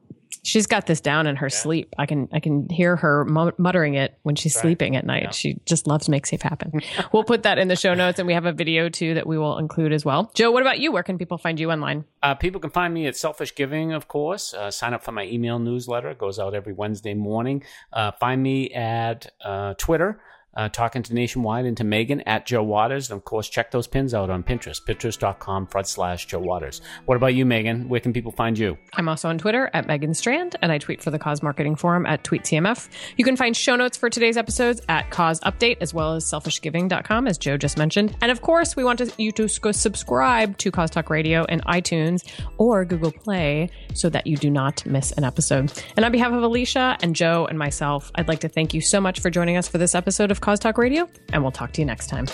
She's 0.49 0.65
got 0.65 0.87
this 0.87 0.99
down 0.99 1.27
in 1.27 1.35
her 1.35 1.47
yeah. 1.47 1.57
sleep. 1.57 1.93
I 1.97 2.05
can 2.05 2.27
I 2.33 2.39
can 2.39 2.67
hear 2.69 2.95
her 2.95 3.23
muttering 3.25 3.93
it 3.93 4.17
when 4.23 4.35
she's 4.35 4.55
right. 4.55 4.61
sleeping 4.61 4.95
at 4.95 5.05
night. 5.05 5.23
Yeah. 5.23 5.31
She 5.31 5.59
just 5.65 5.85
loves 5.85 6.09
make 6.09 6.25
safe 6.25 6.41
happen. 6.41 6.81
we'll 7.13 7.23
put 7.23 7.43
that 7.43 7.59
in 7.59 7.67
the 7.67 7.75
show 7.75 7.93
notes, 7.93 8.17
and 8.17 8.27
we 8.27 8.33
have 8.33 8.45
a 8.45 8.51
video 8.51 8.89
too 8.89 9.13
that 9.13 9.27
we 9.27 9.37
will 9.37 9.57
include 9.59 9.93
as 9.93 10.03
well. 10.03 10.31
Joe, 10.33 10.51
what 10.51 10.61
about 10.61 10.79
you? 10.79 10.91
Where 10.91 11.03
can 11.03 11.17
people 11.17 11.37
find 11.37 11.59
you 11.59 11.71
online? 11.71 12.05
Uh, 12.23 12.33
people 12.33 12.59
can 12.59 12.71
find 12.71 12.93
me 12.93 13.05
at 13.05 13.15
Selfish 13.15 13.53
Giving, 13.53 13.93
of 13.93 14.07
course. 14.07 14.53
Uh, 14.53 14.71
sign 14.71 14.93
up 14.93 15.03
for 15.03 15.11
my 15.11 15.25
email 15.25 15.59
newsletter; 15.59 16.09
it 16.09 16.17
goes 16.17 16.39
out 16.39 16.55
every 16.55 16.73
Wednesday 16.73 17.13
morning. 17.13 17.63
Uh, 17.93 18.11
find 18.11 18.41
me 18.41 18.71
at 18.71 19.31
uh, 19.43 19.75
Twitter 19.77 20.19
uh, 20.55 20.69
talking 20.69 21.03
to 21.03 21.13
Nationwide 21.13 21.65
and 21.65 21.77
to 21.77 21.83
Megan 21.83 22.21
at 22.21 22.45
Joe 22.45 22.63
Waters. 22.63 23.09
And 23.09 23.17
of 23.17 23.25
course, 23.25 23.47
check 23.49 23.71
those 23.71 23.87
pins 23.87 24.13
out 24.13 24.29
on 24.29 24.43
Pinterest, 24.43 24.83
pinterest.com 24.83 25.67
front 25.67 25.87
slash 25.87 26.25
Joe 26.27 26.39
Waters. 26.39 26.81
What 27.05 27.15
about 27.15 27.33
you, 27.33 27.45
Megan? 27.45 27.89
Where 27.89 27.99
can 27.99 28.13
people 28.13 28.31
find 28.31 28.57
you? 28.57 28.77
I'm 28.93 29.07
also 29.07 29.29
on 29.29 29.37
Twitter 29.37 29.69
at 29.73 29.87
Megan 29.87 30.13
Strand, 30.13 30.55
and 30.61 30.71
I 30.71 30.77
tweet 30.77 31.01
for 31.01 31.11
the 31.11 31.19
Cause 31.19 31.43
Marketing 31.43 31.75
Forum 31.75 32.05
at 32.05 32.23
TweetCMF. 32.23 32.89
You 33.17 33.25
can 33.25 33.35
find 33.35 33.55
show 33.55 33.75
notes 33.75 33.97
for 33.97 34.09
today's 34.09 34.37
episodes 34.37 34.81
at 34.89 35.09
Cause 35.11 35.39
Update, 35.41 35.77
as 35.81 35.93
well 35.93 36.15
as 36.15 36.25
selfishgiving.com, 36.25 37.27
as 37.27 37.37
Joe 37.37 37.57
just 37.57 37.77
mentioned. 37.77 38.15
And 38.21 38.31
of 38.31 38.41
course, 38.41 38.75
we 38.75 38.83
want 38.83 38.99
to, 38.99 39.11
you 39.17 39.31
to 39.33 39.47
subscribe 39.47 40.57
to 40.57 40.71
Cause 40.71 40.89
Talk 40.89 41.09
Radio 41.09 41.45
in 41.45 41.61
iTunes 41.61 42.29
or 42.57 42.85
Google 42.85 43.11
Play 43.11 43.69
so 43.93 44.09
that 44.09 44.27
you 44.27 44.37
do 44.37 44.49
not 44.49 44.85
miss 44.85 45.11
an 45.13 45.23
episode. 45.23 45.71
And 45.95 46.05
on 46.05 46.11
behalf 46.11 46.33
of 46.33 46.43
Alicia 46.43 46.97
and 47.01 47.15
Joe 47.15 47.45
and 47.45 47.57
myself, 47.57 48.11
I'd 48.15 48.27
like 48.27 48.39
to 48.39 48.49
thank 48.49 48.73
you 48.73 48.81
so 48.81 48.99
much 48.99 49.19
for 49.19 49.29
joining 49.29 49.57
us 49.57 49.67
for 49.67 49.77
this 49.77 49.95
episode 49.95 50.31
of 50.39 50.41
Cause 50.41 50.59
Talk 50.59 50.77
Radio, 50.77 51.09
and 51.33 51.41
we'll 51.41 51.51
talk 51.51 51.73
to 51.73 51.81
you 51.81 51.85
next 51.85 52.07
time. 52.07 52.25